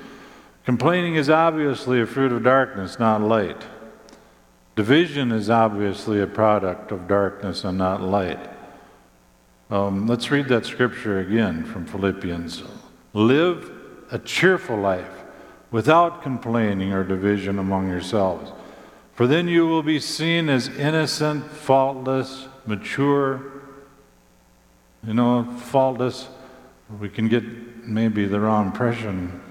Complaining 0.66 1.16
is 1.16 1.30
obviously 1.30 2.02
a 2.02 2.06
fruit 2.06 2.34
of 2.34 2.44
darkness, 2.44 3.00
not 3.00 3.22
light. 3.22 3.64
Division 4.76 5.32
is 5.32 5.50
obviously 5.50 6.20
a 6.20 6.28
product 6.28 6.92
of 6.92 7.08
darkness 7.08 7.64
and 7.64 7.78
not 7.78 8.02
light. 8.02 8.57
Um, 9.70 10.08
let's 10.08 10.32
read 10.32 10.48
that 10.48 10.66
scripture 10.66 11.20
again 11.20 11.66
from 11.66 11.86
Philippians. 11.86 12.64
Live 13.14 13.70
a 14.12 14.18
cheerful 14.18 14.78
life 14.78 15.24
without 15.72 16.22
complaining 16.22 16.94
or 16.94 17.04
division 17.04 17.60
among 17.60 17.90
yourselves. 17.90 18.52
For 19.14 19.28
then 19.28 19.50
you 19.50 19.68
will 19.68 19.84
be 19.84 20.00
seen 20.00 20.48
as 20.48 20.70
innocent, 20.70 21.52
faultless, 21.52 22.48
mature. 22.66 23.42
You 25.06 25.14
know, 25.14 25.44
faultless, 25.44 26.30
we 27.00 27.10
can 27.10 27.28
get 27.28 27.44
maybe 27.86 28.26
the 28.26 28.40
wrong 28.40 28.68
impression 28.68 29.42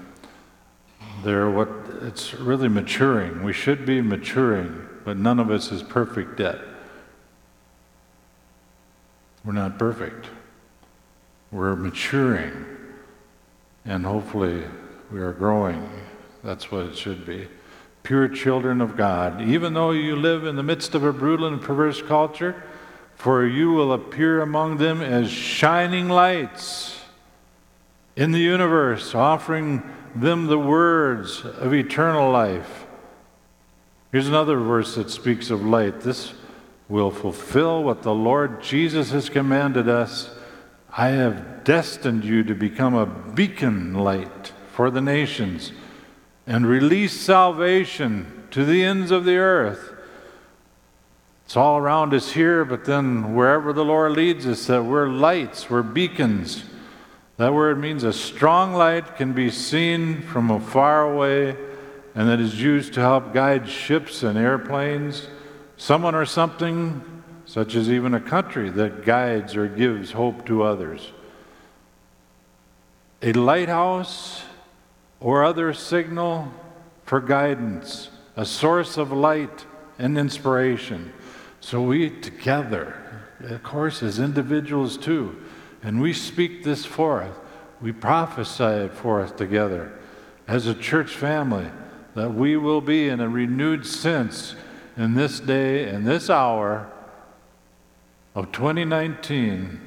there 1.23 1.49
what 1.49 1.69
it's 2.01 2.33
really 2.33 2.69
maturing. 2.69 3.43
We 3.43 3.53
should 3.53 3.85
be 3.85 4.01
maturing, 4.01 4.87
but 5.03 5.17
none 5.17 5.39
of 5.39 5.51
us 5.51 5.71
is 5.71 5.83
perfect 5.83 6.39
yet. 6.39 6.59
We're 9.47 9.53
not 9.53 9.79
perfect. 9.79 10.27
We're 11.53 11.77
maturing, 11.77 12.65
and 13.85 14.05
hopefully 14.05 14.65
we 15.09 15.21
are 15.21 15.31
growing. 15.31 15.89
That's 16.43 16.69
what 16.69 16.87
it 16.87 16.97
should 16.97 17.25
be. 17.25 17.47
Pure 18.03 18.27
children 18.27 18.81
of 18.81 18.97
God, 18.97 19.41
even 19.41 19.73
though 19.73 19.91
you 19.91 20.17
live 20.17 20.43
in 20.43 20.57
the 20.57 20.63
midst 20.63 20.95
of 20.95 21.05
a 21.05 21.13
brutal 21.13 21.47
and 21.47 21.61
perverse 21.61 22.01
culture, 22.01 22.61
for 23.15 23.45
you 23.45 23.71
will 23.71 23.93
appear 23.93 24.41
among 24.41 24.79
them 24.79 25.01
as 25.01 25.31
shining 25.31 26.09
lights 26.09 26.99
in 28.17 28.33
the 28.33 28.39
universe, 28.39 29.15
offering 29.15 29.81
them 30.13 30.47
the 30.47 30.59
words 30.59 31.45
of 31.45 31.73
eternal 31.73 32.29
life. 32.29 32.85
Here's 34.11 34.27
another 34.27 34.57
verse 34.57 34.95
that 34.95 35.09
speaks 35.09 35.49
of 35.49 35.65
light. 35.65 36.01
This 36.01 36.33
will 36.89 37.11
fulfill 37.11 37.83
what 37.83 38.03
the 38.03 38.13
Lord 38.13 38.61
Jesus 38.61 39.11
has 39.11 39.29
commanded 39.29 39.89
us. 39.89 40.29
I 40.95 41.09
have 41.09 41.63
destined 41.63 42.23
you 42.23 42.43
to 42.43 42.55
become 42.55 42.95
a 42.95 43.05
beacon 43.05 43.93
light 43.93 44.53
for 44.71 44.89
the 44.89 45.01
nations 45.01 45.71
and 46.45 46.65
release 46.65 47.19
salvation 47.19 48.47
to 48.51 48.63
the 48.63 48.83
ends 48.83 49.11
of 49.11 49.25
the 49.25 49.37
earth. 49.37 49.93
It's 51.45 51.57
all 51.57 51.77
around 51.77 52.13
us 52.13 52.31
here, 52.31 52.65
but 52.65 52.85
then 52.85 53.35
wherever 53.35 53.73
the 53.73 53.85
Lord 53.85 54.13
leads 54.13 54.45
us, 54.45 54.67
that 54.67 54.83
we're 54.83 55.07
lights, 55.07 55.69
we're 55.69 55.83
beacons. 55.83 56.63
That 57.37 57.53
word 57.53 57.79
means 57.79 58.03
a 58.03 58.13
strong 58.13 58.73
light 58.73 59.15
can 59.17 59.33
be 59.33 59.51
seen 59.51 60.21
from 60.21 60.49
a 60.49 60.59
far 60.59 61.03
away 61.09 61.55
and 62.17 62.27
that 62.29 62.39
is 62.39 62.59
used 62.59 62.93
to 62.93 62.99
help 62.99 63.31
guide 63.31 63.69
ships 63.69 64.23
and 64.23 64.39
airplanes, 64.39 65.27
someone 65.77 66.15
or 66.15 66.25
something, 66.25 67.23
such 67.45 67.75
as 67.75 67.89
even 67.89 68.13
a 68.13 68.19
country, 68.19 68.69
that 68.71 69.05
guides 69.05 69.55
or 69.55 69.67
gives 69.67 70.11
hope 70.11 70.45
to 70.47 70.63
others. 70.63 71.11
A 73.21 73.31
lighthouse 73.33 74.43
or 75.19 75.43
other 75.43 75.73
signal 75.73 76.51
for 77.05 77.21
guidance, 77.21 78.09
a 78.35 78.45
source 78.45 78.97
of 78.97 79.11
light 79.11 79.65
and 79.97 80.17
inspiration. 80.17 81.13
So 81.61 81.81
we 81.81 82.09
together, 82.09 83.01
of 83.39 83.63
course, 83.63 84.03
as 84.03 84.19
individuals 84.19 84.97
too, 84.97 85.41
and 85.81 86.01
we 86.01 86.13
speak 86.13 86.63
this 86.63 86.85
forth. 86.85 87.31
We 87.81 87.91
prophesy 87.91 88.63
it 88.63 88.93
forth 88.93 89.37
together 89.37 89.97
as 90.47 90.67
a 90.67 90.73
church 90.73 91.15
family 91.15 91.67
that 92.15 92.33
we 92.33 92.57
will 92.57 92.81
be 92.81 93.07
in 93.07 93.19
a 93.19 93.29
renewed 93.29 93.85
sense 93.85 94.55
in 94.97 95.13
this 95.13 95.39
day 95.39 95.87
and 95.87 96.05
this 96.05 96.29
hour 96.29 96.91
of 98.35 98.51
2019 98.51 99.81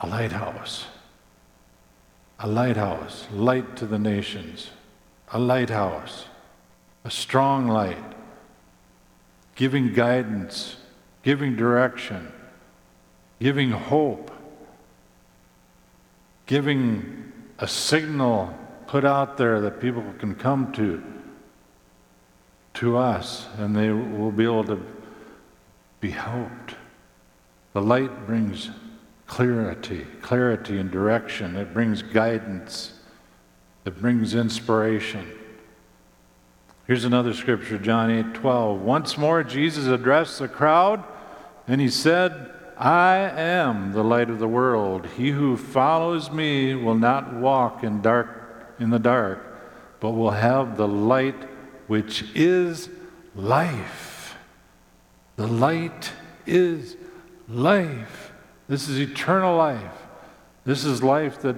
a 0.00 0.06
lighthouse. 0.06 0.86
A 2.40 2.48
lighthouse, 2.48 3.28
light 3.32 3.76
to 3.76 3.86
the 3.86 4.00
nations. 4.00 4.70
A 5.30 5.38
lighthouse, 5.38 6.24
a 7.04 7.10
strong 7.10 7.68
light, 7.68 8.02
giving 9.54 9.92
guidance 9.92 10.76
giving 11.22 11.54
direction, 11.56 12.32
giving 13.40 13.70
hope, 13.70 14.30
giving 16.46 17.32
a 17.58 17.68
signal 17.68 18.56
put 18.92 19.06
out 19.06 19.38
there 19.38 19.58
that 19.58 19.80
people 19.80 20.04
can 20.18 20.34
come 20.34 20.70
to 20.70 21.02
to 22.74 22.94
us 22.98 23.48
and 23.56 23.74
they 23.74 23.88
will 23.88 24.30
be 24.30 24.44
able 24.44 24.64
to 24.64 24.78
be 26.00 26.10
helped. 26.10 26.74
The 27.72 27.80
light 27.80 28.26
brings 28.26 28.68
clarity, 29.26 30.06
clarity 30.20 30.76
and 30.76 30.90
direction. 30.90 31.56
It 31.56 31.72
brings 31.72 32.02
guidance. 32.02 32.92
It 33.86 33.98
brings 33.98 34.34
inspiration. 34.34 35.26
Here's 36.86 37.04
another 37.04 37.32
scripture, 37.32 37.78
John 37.78 38.10
8 38.10 38.34
12. 38.34 38.82
Once 38.82 39.16
more, 39.16 39.42
Jesus 39.42 39.86
addressed 39.86 40.38
the 40.38 40.48
crowd 40.48 41.02
and 41.66 41.80
he 41.80 41.88
said, 41.88 42.50
I 42.76 43.16
am 43.16 43.92
the 43.92 44.04
light 44.04 44.28
of 44.28 44.38
the 44.38 44.48
world. 44.48 45.06
He 45.16 45.30
who 45.30 45.56
follows 45.56 46.30
me 46.30 46.74
will 46.74 46.94
not 46.94 47.32
walk 47.32 47.82
in 47.82 48.02
dark 48.02 48.41
in 48.82 48.90
the 48.90 48.98
dark, 48.98 49.40
but 50.00 50.10
will 50.10 50.32
have 50.32 50.76
the 50.76 50.88
light 50.88 51.48
which 51.86 52.24
is 52.34 52.88
life. 53.34 54.36
The 55.36 55.46
light 55.46 56.12
is 56.46 56.96
life. 57.48 58.32
This 58.68 58.88
is 58.88 58.98
eternal 58.98 59.56
life. 59.56 59.94
This 60.64 60.84
is 60.84 61.02
life 61.02 61.40
that 61.42 61.56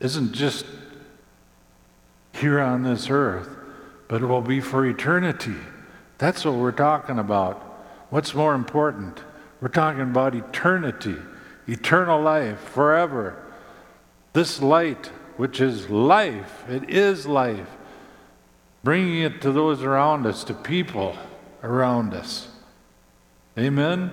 isn't 0.00 0.32
just 0.32 0.66
here 2.32 2.60
on 2.60 2.82
this 2.82 3.08
earth, 3.10 3.56
but 4.08 4.22
it 4.22 4.26
will 4.26 4.40
be 4.40 4.60
for 4.60 4.86
eternity. 4.86 5.56
That's 6.18 6.44
what 6.44 6.54
we're 6.54 6.72
talking 6.72 7.18
about. 7.18 7.56
What's 8.10 8.34
more 8.34 8.54
important? 8.54 9.22
We're 9.60 9.68
talking 9.68 10.02
about 10.02 10.34
eternity, 10.34 11.16
eternal 11.66 12.20
life, 12.20 12.58
forever. 12.58 13.36
This 14.32 14.62
light, 14.62 15.10
which 15.40 15.58
is 15.58 15.88
life, 15.88 16.64
it 16.68 16.90
is 16.90 17.26
life, 17.26 17.70
bringing 18.84 19.22
it 19.22 19.40
to 19.40 19.50
those 19.50 19.82
around 19.82 20.26
us, 20.26 20.44
to 20.44 20.52
people 20.52 21.16
around 21.62 22.12
us. 22.12 22.48
Amen? 23.58 24.10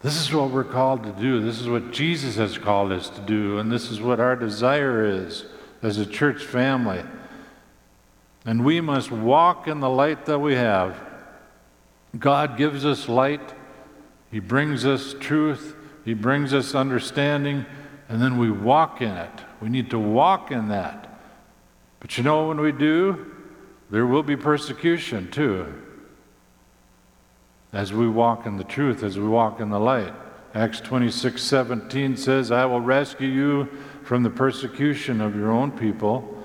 This 0.00 0.20
is 0.20 0.34
what 0.34 0.50
we're 0.50 0.64
called 0.64 1.04
to 1.04 1.12
do. 1.12 1.40
This 1.40 1.60
is 1.60 1.68
what 1.68 1.92
Jesus 1.92 2.34
has 2.34 2.58
called 2.58 2.90
us 2.90 3.08
to 3.10 3.20
do. 3.20 3.58
And 3.58 3.70
this 3.70 3.88
is 3.88 4.00
what 4.00 4.18
our 4.18 4.34
desire 4.34 5.04
is 5.04 5.44
as 5.80 5.96
a 5.96 6.06
church 6.06 6.44
family. 6.44 7.04
And 8.44 8.64
we 8.64 8.80
must 8.80 9.12
walk 9.12 9.68
in 9.68 9.78
the 9.78 9.88
light 9.88 10.26
that 10.26 10.40
we 10.40 10.56
have. 10.56 10.98
God 12.18 12.56
gives 12.56 12.84
us 12.84 13.08
light, 13.08 13.54
He 14.28 14.40
brings 14.40 14.84
us 14.84 15.14
truth, 15.20 15.76
He 16.04 16.14
brings 16.14 16.52
us 16.52 16.74
understanding, 16.74 17.64
and 18.12 18.20
then 18.20 18.36
we 18.36 18.50
walk 18.50 19.00
in 19.00 19.16
it. 19.16 19.40
We 19.62 19.70
need 19.70 19.88
to 19.88 19.98
walk 19.98 20.50
in 20.50 20.68
that. 20.68 21.18
But 21.98 22.18
you 22.18 22.22
know, 22.22 22.48
when 22.48 22.60
we 22.60 22.70
do, 22.70 23.34
there 23.90 24.04
will 24.04 24.22
be 24.22 24.36
persecution 24.36 25.30
too 25.30 25.82
as 27.72 27.90
we 27.90 28.06
walk 28.06 28.44
in 28.44 28.58
the 28.58 28.64
truth, 28.64 29.02
as 29.02 29.18
we 29.18 29.26
walk 29.26 29.60
in 29.60 29.70
the 29.70 29.80
light. 29.80 30.12
Acts 30.54 30.78
26 30.80 31.42
17 31.42 32.18
says, 32.18 32.50
I 32.50 32.66
will 32.66 32.82
rescue 32.82 33.28
you 33.28 33.68
from 34.02 34.24
the 34.24 34.30
persecution 34.30 35.22
of 35.22 35.34
your 35.34 35.50
own 35.50 35.70
people 35.70 36.36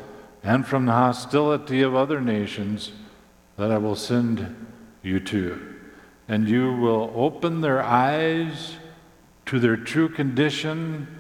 and 0.44 0.66
from 0.66 0.86
the 0.86 0.94
hostility 0.94 1.82
of 1.82 1.94
other 1.94 2.22
nations 2.22 2.94
that 3.58 3.72
I 3.72 3.78
will 3.78 3.98
send 3.98 4.56
you 5.04 5.20
to. 5.20 5.76
And 6.30 6.48
you 6.48 6.78
will 6.78 7.12
open 7.14 7.60
their 7.60 7.84
eyes 7.84 8.78
to 9.48 9.60
their 9.60 9.76
true 9.76 10.08
condition 10.08 11.17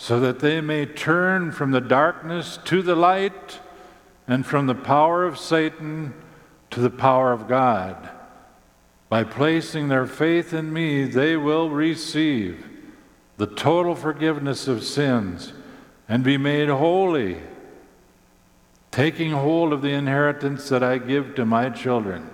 so 0.00 0.18
that 0.18 0.38
they 0.38 0.62
may 0.62 0.86
turn 0.86 1.52
from 1.52 1.72
the 1.72 1.80
darkness 1.80 2.58
to 2.64 2.80
the 2.80 2.96
light 2.96 3.60
and 4.26 4.46
from 4.46 4.66
the 4.66 4.74
power 4.74 5.26
of 5.26 5.38
Satan 5.38 6.14
to 6.70 6.80
the 6.80 6.88
power 6.88 7.32
of 7.34 7.46
God 7.46 8.08
by 9.10 9.24
placing 9.24 9.88
their 9.88 10.06
faith 10.06 10.54
in 10.54 10.72
me, 10.72 11.04
they 11.04 11.36
will 11.36 11.68
receive 11.68 12.66
the 13.36 13.46
total 13.46 13.94
forgiveness 13.94 14.66
of 14.66 14.82
sins 14.82 15.52
and 16.08 16.24
be 16.24 16.38
made 16.38 16.70
holy, 16.70 17.36
taking 18.90 19.32
hold 19.32 19.70
of 19.70 19.82
the 19.82 19.92
inheritance 19.92 20.70
that 20.70 20.82
I 20.82 20.96
give 20.96 21.34
to 21.34 21.44
my 21.44 21.68
children. 21.68 22.30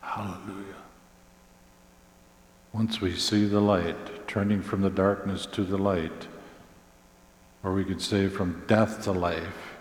Hallelujah. 0.00 0.55
Once 2.76 3.00
we 3.00 3.16
see 3.16 3.46
the 3.46 3.58
light, 3.58 4.28
turning 4.28 4.60
from 4.60 4.82
the 4.82 4.90
darkness 4.90 5.46
to 5.46 5.64
the 5.64 5.78
light, 5.78 6.28
or 7.62 7.72
we 7.72 7.82
could 7.82 8.02
say 8.02 8.28
from 8.28 8.62
death 8.66 9.02
to 9.02 9.10
life, 9.10 9.76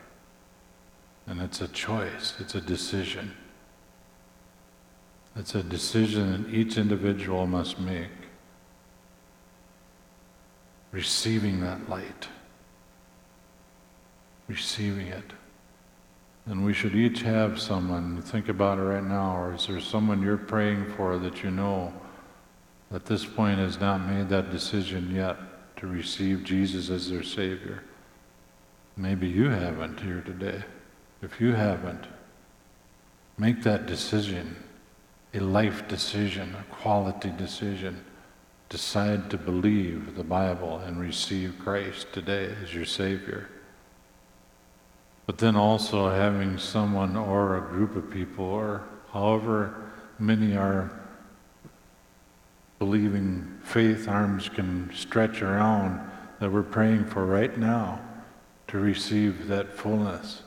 and 1.27 1.41
it's 1.41 1.59
a 1.59 1.67
choice, 1.67 2.35
it's 2.39 2.55
a 2.55 2.61
decision. 2.61 3.33
It's 5.35 5.55
a 5.55 5.61
decision 5.61 6.43
that 6.43 6.53
each 6.53 6.77
individual 6.77 7.45
must 7.45 7.81
make. 7.81 8.15
Receiving 10.93 11.59
that 11.59 11.89
light, 11.89 12.29
receiving 14.47 15.07
it. 15.07 15.33
And 16.45 16.63
we 16.63 16.73
should 16.73 16.95
each 16.95 17.23
have 17.23 17.59
someone, 17.59 18.21
think 18.21 18.47
about 18.47 18.77
it 18.77 18.83
right 18.83 19.03
now, 19.03 19.35
or 19.35 19.55
is 19.55 19.67
there 19.67 19.81
someone 19.81 20.21
you're 20.21 20.37
praying 20.37 20.85
for 20.93 21.17
that 21.17 21.43
you 21.43 21.51
know 21.51 21.91
at 22.93 23.05
this 23.05 23.25
point 23.25 23.59
has 23.59 23.79
not 23.79 24.05
made 24.05 24.29
that 24.29 24.51
decision 24.51 25.13
yet 25.13 25.37
to 25.77 25.87
receive 25.87 26.43
Jesus 26.43 26.89
as 26.89 27.09
their 27.09 27.23
Savior? 27.23 27.83
Maybe 28.95 29.27
you 29.27 29.49
haven't 29.49 29.99
here 29.99 30.21
today. 30.21 30.63
If 31.21 31.41
you 31.41 31.53
haven't, 31.53 32.05
make 33.37 33.63
that 33.63 33.85
decision 33.85 34.55
a 35.35 35.39
life 35.39 35.87
decision, 35.87 36.55
a 36.55 36.63
quality 36.73 37.29
decision. 37.37 38.03
Decide 38.69 39.29
to 39.29 39.37
believe 39.37 40.15
the 40.15 40.23
Bible 40.23 40.79
and 40.79 40.99
receive 40.99 41.55
Christ 41.59 42.07
today 42.13 42.55
as 42.63 42.73
your 42.73 42.85
Savior. 42.85 43.49
But 45.25 45.37
then 45.39 45.55
also 45.55 46.09
having 46.09 46.57
someone 46.57 47.17
or 47.17 47.57
a 47.57 47.69
group 47.69 47.95
of 47.95 48.09
people, 48.09 48.45
or 48.45 48.83
however 49.11 49.75
many 50.19 50.55
are 50.55 50.91
believing 52.79 53.59
faith 53.63 54.07
arms 54.07 54.49
can 54.49 54.91
stretch 54.93 55.41
around, 55.41 55.99
that 56.39 56.51
we're 56.51 56.63
praying 56.63 57.05
for 57.05 57.25
right 57.25 57.57
now 57.57 58.01
to 58.67 58.79
receive 58.79 59.47
that 59.47 59.73
fullness 59.73 60.41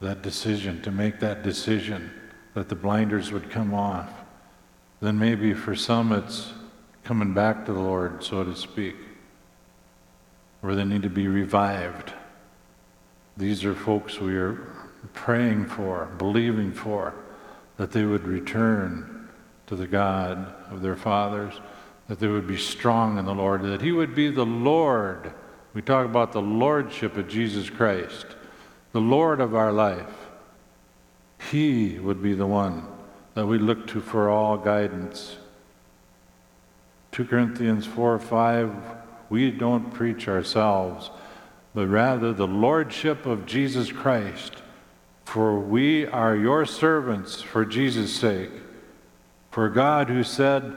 that 0.00 0.22
decision, 0.22 0.80
to 0.82 0.90
make 0.90 1.20
that 1.20 1.42
decision 1.42 2.10
that 2.54 2.68
the 2.68 2.74
blinders 2.74 3.32
would 3.32 3.50
come 3.50 3.74
off. 3.74 4.08
Then 5.00 5.18
maybe 5.18 5.54
for 5.54 5.74
some 5.74 6.12
it's 6.12 6.52
coming 7.04 7.34
back 7.34 7.66
to 7.66 7.72
the 7.72 7.80
Lord, 7.80 8.24
so 8.24 8.42
to 8.42 8.56
speak, 8.56 8.96
where 10.62 10.74
they 10.74 10.84
need 10.84 11.02
to 11.02 11.10
be 11.10 11.28
revived. 11.28 12.12
These 13.36 13.64
are 13.64 13.74
folks 13.74 14.18
we 14.18 14.36
are 14.36 14.74
praying 15.12 15.66
for, 15.66 16.06
believing 16.18 16.72
for, 16.72 17.14
that 17.76 17.92
they 17.92 18.04
would 18.04 18.24
return 18.24 19.19
to 19.70 19.76
the 19.76 19.86
God 19.86 20.52
of 20.70 20.82
their 20.82 20.96
fathers, 20.96 21.54
that 22.08 22.18
they 22.18 22.26
would 22.26 22.46
be 22.46 22.58
strong 22.58 23.18
in 23.18 23.24
the 23.24 23.34
Lord, 23.34 23.62
that 23.62 23.80
He 23.80 23.92
would 23.92 24.14
be 24.14 24.28
the 24.28 24.44
Lord. 24.44 25.32
We 25.74 25.80
talk 25.80 26.04
about 26.04 26.32
the 26.32 26.42
Lordship 26.42 27.16
of 27.16 27.28
Jesus 27.28 27.70
Christ 27.70 28.26
the 28.92 29.00
Lord 29.00 29.40
of 29.40 29.54
our 29.54 29.72
life, 29.72 30.28
He 31.50 32.00
would 32.00 32.20
be 32.20 32.34
the 32.34 32.46
one 32.46 32.84
that 33.34 33.46
we 33.46 33.58
look 33.58 33.86
to 33.88 34.00
for 34.00 34.28
all 34.28 34.56
guidance. 34.56 35.36
2 37.12 37.24
Corinthians 37.26 37.86
4 37.86 38.18
5, 38.18 38.72
we 39.28 39.52
don't 39.52 39.94
preach 39.94 40.26
ourselves, 40.26 41.10
but 41.74 41.86
rather 41.86 42.32
the 42.32 42.48
Lordship 42.48 43.24
of 43.26 43.46
Jesus 43.46 43.92
Christ. 43.92 44.54
For 45.24 45.60
we 45.60 46.06
are 46.06 46.34
your 46.34 46.66
servants 46.66 47.40
for 47.40 47.64
Jesus' 47.64 48.12
sake. 48.12 48.50
For 49.50 49.68
God, 49.68 50.08
who 50.08 50.22
said, 50.22 50.76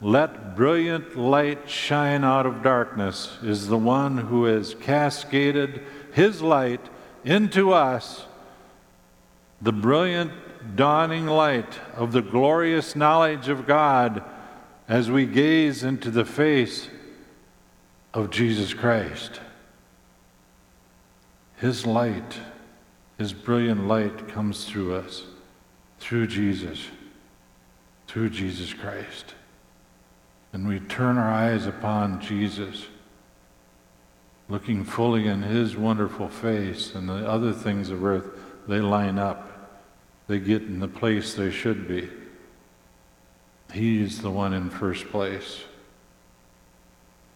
Let 0.00 0.56
brilliant 0.56 1.16
light 1.16 1.68
shine 1.68 2.24
out 2.24 2.46
of 2.46 2.62
darkness, 2.62 3.38
is 3.42 3.68
the 3.68 3.78
one 3.78 4.18
who 4.18 4.44
has 4.44 4.74
cascaded 4.74 5.82
his 6.12 6.42
light 6.42 6.88
into 7.24 7.72
us 7.72 8.26
the 9.62 9.72
brilliant 9.72 10.32
dawning 10.74 11.26
light 11.26 11.78
of 11.94 12.10
the 12.10 12.20
glorious 12.20 12.96
knowledge 12.96 13.48
of 13.48 13.66
God 13.66 14.24
as 14.88 15.08
we 15.08 15.24
gaze 15.24 15.84
into 15.84 16.10
the 16.10 16.24
face 16.24 16.88
of 18.12 18.30
Jesus 18.30 18.74
Christ. 18.74 19.40
His 21.56 21.86
light, 21.86 22.40
His 23.18 23.32
brilliant 23.32 23.86
light 23.86 24.28
comes 24.28 24.64
through 24.64 24.96
us, 24.96 25.22
through 26.00 26.26
Jesus, 26.26 26.88
through 28.12 28.28
Jesus 28.28 28.74
Christ. 28.74 29.32
And 30.52 30.68
we 30.68 30.80
turn 30.80 31.16
our 31.16 31.32
eyes 31.32 31.64
upon 31.64 32.20
Jesus 32.20 32.84
looking 34.50 34.84
fully 34.84 35.26
in 35.26 35.40
His 35.40 35.78
wonderful 35.78 36.28
face, 36.28 36.94
and 36.94 37.08
the 37.08 37.26
other 37.26 37.54
things 37.54 37.88
of 37.88 38.04
earth, 38.04 38.28
they 38.68 38.80
line 38.80 39.18
up. 39.18 39.80
They 40.26 40.40
get 40.40 40.60
in 40.60 40.78
the 40.78 40.88
place 40.88 41.32
they 41.32 41.50
should 41.50 41.88
be. 41.88 42.10
He's 43.72 44.20
the 44.20 44.30
one 44.30 44.52
in 44.52 44.68
first 44.68 45.08
place. 45.08 45.64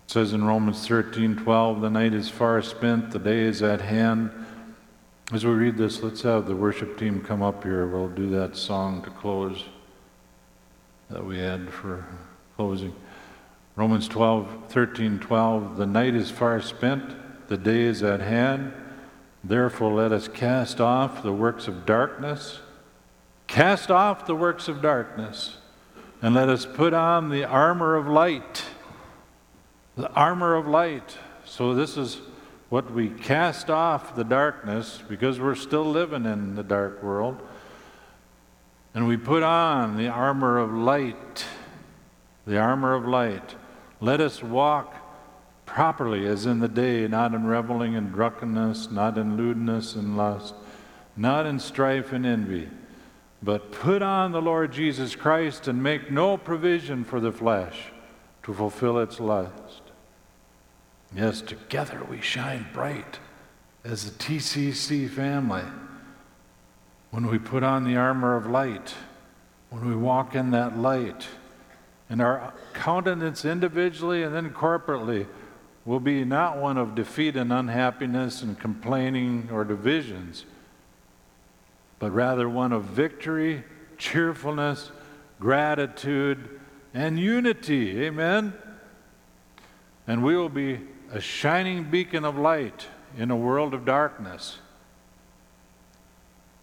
It 0.04 0.12
says 0.12 0.34
in 0.34 0.44
Romans 0.44 0.86
13 0.86 1.36
12, 1.36 1.80
the 1.80 1.88
night 1.88 2.12
is 2.12 2.28
far 2.28 2.60
spent, 2.60 3.12
the 3.12 3.18
day 3.18 3.40
is 3.40 3.62
at 3.62 3.80
hand. 3.80 4.30
As 5.32 5.42
we 5.42 5.52
read 5.52 5.78
this, 5.78 6.02
let's 6.02 6.20
have 6.20 6.46
the 6.46 6.54
worship 6.54 6.98
team 6.98 7.22
come 7.22 7.42
up 7.42 7.64
here. 7.64 7.86
We'll 7.86 8.08
do 8.08 8.28
that 8.28 8.58
song 8.58 9.00
to 9.04 9.10
close 9.10 9.64
that 11.10 11.24
we 11.24 11.38
had 11.38 11.70
for 11.70 12.04
closing. 12.56 12.94
Romans 13.76 14.08
12, 14.08 14.68
13, 14.68 15.18
12. 15.18 15.76
The 15.76 15.86
night 15.86 16.14
is 16.14 16.30
far 16.30 16.60
spent, 16.60 17.14
the 17.48 17.56
day 17.56 17.82
is 17.82 18.02
at 18.02 18.20
hand. 18.20 18.72
Therefore, 19.44 19.92
let 19.92 20.12
us 20.12 20.28
cast 20.28 20.80
off 20.80 21.22
the 21.22 21.32
works 21.32 21.68
of 21.68 21.86
darkness. 21.86 22.58
Cast 23.46 23.90
off 23.90 24.26
the 24.26 24.34
works 24.34 24.66
of 24.66 24.82
darkness, 24.82 25.58
and 26.20 26.34
let 26.34 26.48
us 26.48 26.66
put 26.66 26.92
on 26.92 27.28
the 27.28 27.44
armor 27.44 27.94
of 27.94 28.08
light. 28.08 28.64
The 29.96 30.10
armor 30.12 30.56
of 30.56 30.66
light. 30.66 31.16
So, 31.44 31.74
this 31.74 31.96
is 31.96 32.20
what 32.68 32.90
we 32.90 33.08
cast 33.08 33.70
off 33.70 34.16
the 34.16 34.24
darkness 34.24 35.00
because 35.08 35.38
we're 35.38 35.54
still 35.54 35.84
living 35.84 36.26
in 36.26 36.56
the 36.56 36.64
dark 36.64 37.02
world. 37.02 37.40
And 38.96 39.06
we 39.06 39.18
put 39.18 39.42
on 39.42 39.98
the 39.98 40.08
armor 40.08 40.56
of 40.56 40.72
light. 40.72 41.44
The 42.46 42.56
armor 42.56 42.94
of 42.94 43.06
light. 43.06 43.54
Let 44.00 44.22
us 44.22 44.42
walk 44.42 44.94
properly 45.66 46.26
as 46.26 46.46
in 46.46 46.60
the 46.60 46.68
day, 46.68 47.06
not 47.06 47.34
in 47.34 47.44
reveling 47.44 47.94
and 47.94 48.10
drunkenness, 48.10 48.90
not 48.90 49.18
in 49.18 49.36
lewdness 49.36 49.94
and 49.96 50.16
lust, 50.16 50.54
not 51.14 51.44
in 51.44 51.58
strife 51.58 52.14
and 52.14 52.24
envy, 52.24 52.70
but 53.42 53.70
put 53.70 54.00
on 54.00 54.32
the 54.32 54.40
Lord 54.40 54.72
Jesus 54.72 55.14
Christ 55.14 55.68
and 55.68 55.82
make 55.82 56.10
no 56.10 56.38
provision 56.38 57.04
for 57.04 57.20
the 57.20 57.32
flesh 57.32 57.92
to 58.44 58.54
fulfill 58.54 58.98
its 58.98 59.20
lust. 59.20 59.82
Yes, 61.14 61.42
together 61.42 62.02
we 62.08 62.22
shine 62.22 62.66
bright 62.72 63.18
as 63.84 64.10
the 64.10 64.18
TCC 64.18 65.06
family. 65.06 65.64
When 67.10 67.28
we 67.28 67.38
put 67.38 67.62
on 67.62 67.84
the 67.84 67.96
armor 67.96 68.36
of 68.36 68.46
light, 68.46 68.94
when 69.70 69.88
we 69.88 69.96
walk 69.96 70.34
in 70.34 70.50
that 70.50 70.78
light, 70.78 71.26
and 72.08 72.20
our 72.20 72.52
countenance 72.72 73.44
individually 73.44 74.22
and 74.22 74.34
then 74.34 74.50
corporately 74.50 75.26
will 75.84 76.00
be 76.00 76.24
not 76.24 76.58
one 76.58 76.76
of 76.76 76.94
defeat 76.94 77.36
and 77.36 77.52
unhappiness 77.52 78.42
and 78.42 78.58
complaining 78.58 79.48
or 79.52 79.64
divisions, 79.64 80.44
but 81.98 82.10
rather 82.10 82.48
one 82.48 82.72
of 82.72 82.84
victory, 82.84 83.64
cheerfulness, 83.96 84.90
gratitude, 85.40 86.60
and 86.92 87.18
unity. 87.18 88.02
Amen? 88.04 88.52
And 90.06 90.22
we 90.22 90.36
will 90.36 90.48
be 90.48 90.80
a 91.10 91.20
shining 91.20 91.84
beacon 91.84 92.24
of 92.24 92.36
light 92.36 92.86
in 93.16 93.30
a 93.30 93.36
world 93.36 93.74
of 93.74 93.84
darkness. 93.84 94.58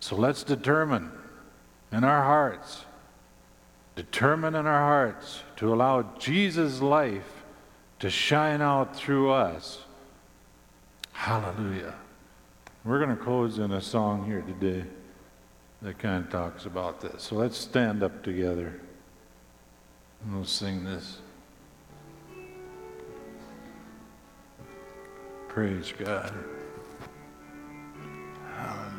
So 0.04 0.18
let's 0.18 0.44
determine 0.44 1.14
in 1.90 2.04
our 2.04 2.24
hearts, 2.26 2.84
determine 3.96 4.54
in 4.54 4.66
our 4.66 4.82
hearts 4.82 5.44
to 5.56 5.74
allow 5.74 6.02
Jesus' 6.20 6.82
life 6.82 7.46
to 8.00 8.10
shine 8.10 8.62
out 8.62 8.98
through 8.98 9.32
us. 9.32 9.80
Hallelujah. 11.14 11.96
We're 12.84 12.98
going 12.98 13.18
to 13.18 13.24
close 13.24 13.60
in 13.60 13.72
a 13.72 13.80
song 13.80 14.26
here 14.26 14.42
today 14.42 14.84
that 15.84 16.00
kind 16.00 16.26
of 16.26 16.30
talks 16.30 16.66
about 16.66 17.00
this. 17.00 17.24
So 17.24 17.38
let's 17.38 17.58
stand 17.58 18.04
up 18.04 18.24
together 18.24 18.82
and 20.22 20.36
we'll 20.36 20.44
sing 20.44 20.84
this. 20.84 21.20
Praise 25.48 25.94
God. 25.98 26.34
Hallelujah. 28.54 28.93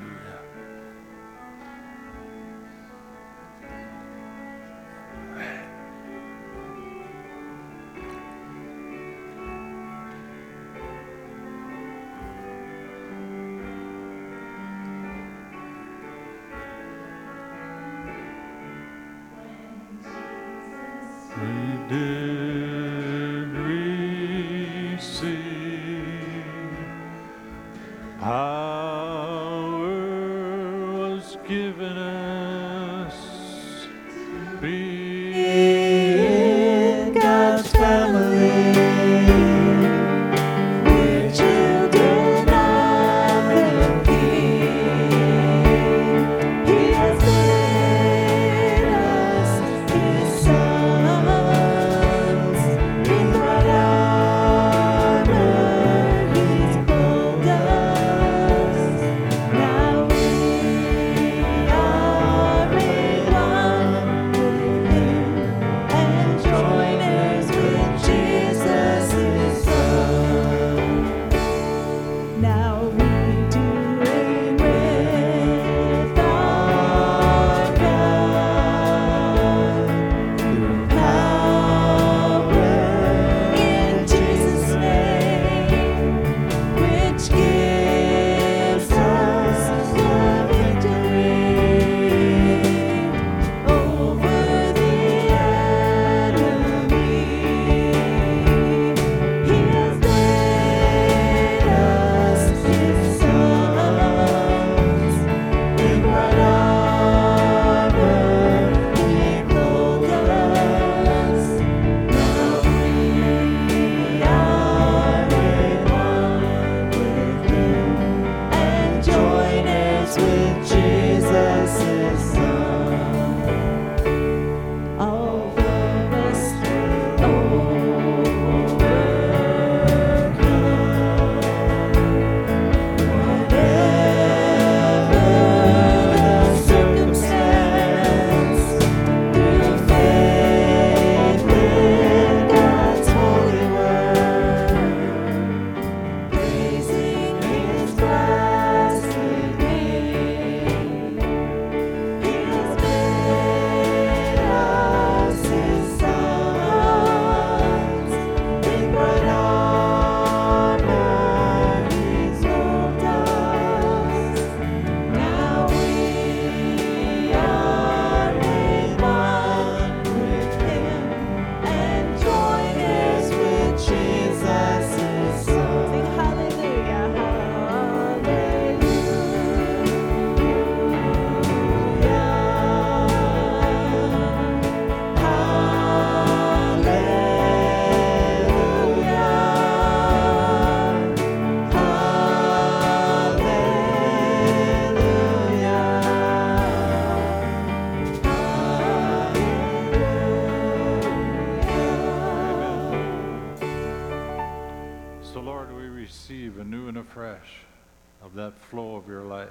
Of 208.22 208.32
that 208.32 208.58
flow 208.58 208.96
of 208.96 209.06
your 209.06 209.24
life, 209.24 209.48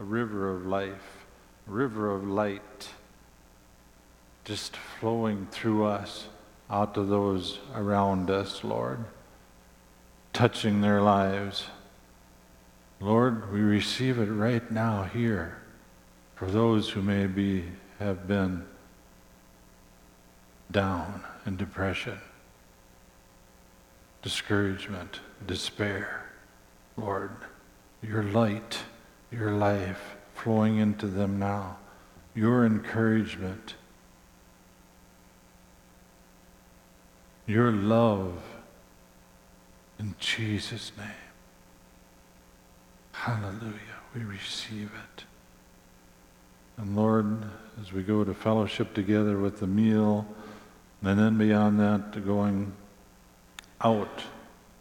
a 0.00 0.02
river 0.02 0.56
of 0.56 0.64
life, 0.64 1.26
a 1.68 1.70
river 1.70 2.10
of 2.10 2.26
light, 2.26 2.88
just 4.46 4.74
flowing 4.98 5.46
through 5.50 5.84
us 5.84 6.28
out 6.70 6.94
to 6.94 7.04
those 7.04 7.58
around 7.74 8.30
us, 8.30 8.64
Lord, 8.64 9.04
touching 10.32 10.80
their 10.80 11.02
lives. 11.02 11.66
Lord, 12.98 13.52
we 13.52 13.60
receive 13.60 14.18
it 14.18 14.30
right 14.30 14.70
now 14.70 15.02
here 15.02 15.58
for 16.34 16.46
those 16.46 16.88
who 16.88 17.02
may 17.02 17.26
be 17.26 17.64
have 17.98 18.26
been 18.26 18.64
down 20.70 21.22
in 21.44 21.58
depression, 21.58 22.18
discouragement, 24.22 25.20
despair. 25.46 26.24
Lord, 26.96 27.30
your 28.02 28.22
light, 28.22 28.78
your 29.30 29.52
life 29.52 30.16
flowing 30.34 30.78
into 30.78 31.06
them 31.06 31.38
now, 31.38 31.78
your 32.34 32.64
encouragement, 32.64 33.74
your 37.46 37.70
love 37.70 38.42
in 39.98 40.14
Jesus' 40.18 40.92
name. 40.96 41.08
Hallelujah. 43.12 43.72
We 44.14 44.22
receive 44.22 44.90
it. 44.94 45.24
And 46.76 46.94
Lord, 46.94 47.44
as 47.80 47.92
we 47.92 48.02
go 48.02 48.24
to 48.24 48.34
fellowship 48.34 48.92
together 48.94 49.38
with 49.38 49.60
the 49.60 49.66
meal, 49.66 50.26
and 51.02 51.18
then 51.18 51.38
beyond 51.38 51.80
that, 51.80 52.12
to 52.12 52.20
going 52.20 52.72
out, 53.80 54.22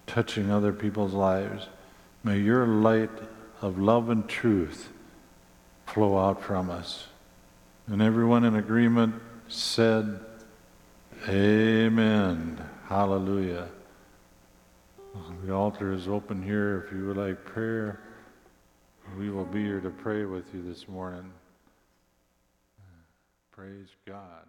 touching 0.08 0.52
other 0.52 0.74
people's 0.74 1.14
lives, 1.14 1.68
may 2.24 2.38
your 2.38 2.66
light 2.68 3.10
of 3.62 3.80
love 3.80 4.10
and 4.10 4.28
truth 4.28 4.90
flow 5.86 6.18
out 6.18 6.42
from 6.42 6.70
us. 6.70 7.08
And 7.88 8.02
everyone 8.02 8.44
in 8.44 8.56
agreement 8.56 9.16
said, 9.48 10.20
Amen. 11.28 12.60
Hallelujah. 12.88 13.70
The 15.46 15.54
altar 15.54 15.94
is 15.94 16.08
open 16.08 16.44
here. 16.44 16.86
If 16.86 16.94
you 16.94 17.08
would 17.08 17.18
like 17.18 17.46
prayer, 17.46 18.00
we 19.18 19.30
will 19.30 19.46
be 19.46 19.64
here 19.64 19.80
to 19.80 19.90
pray 19.90 20.26
with 20.26 20.46
you 20.54 20.62
this 20.62 20.88
morning. 20.88 21.32
Praise 23.52 23.88
God. 24.06 24.46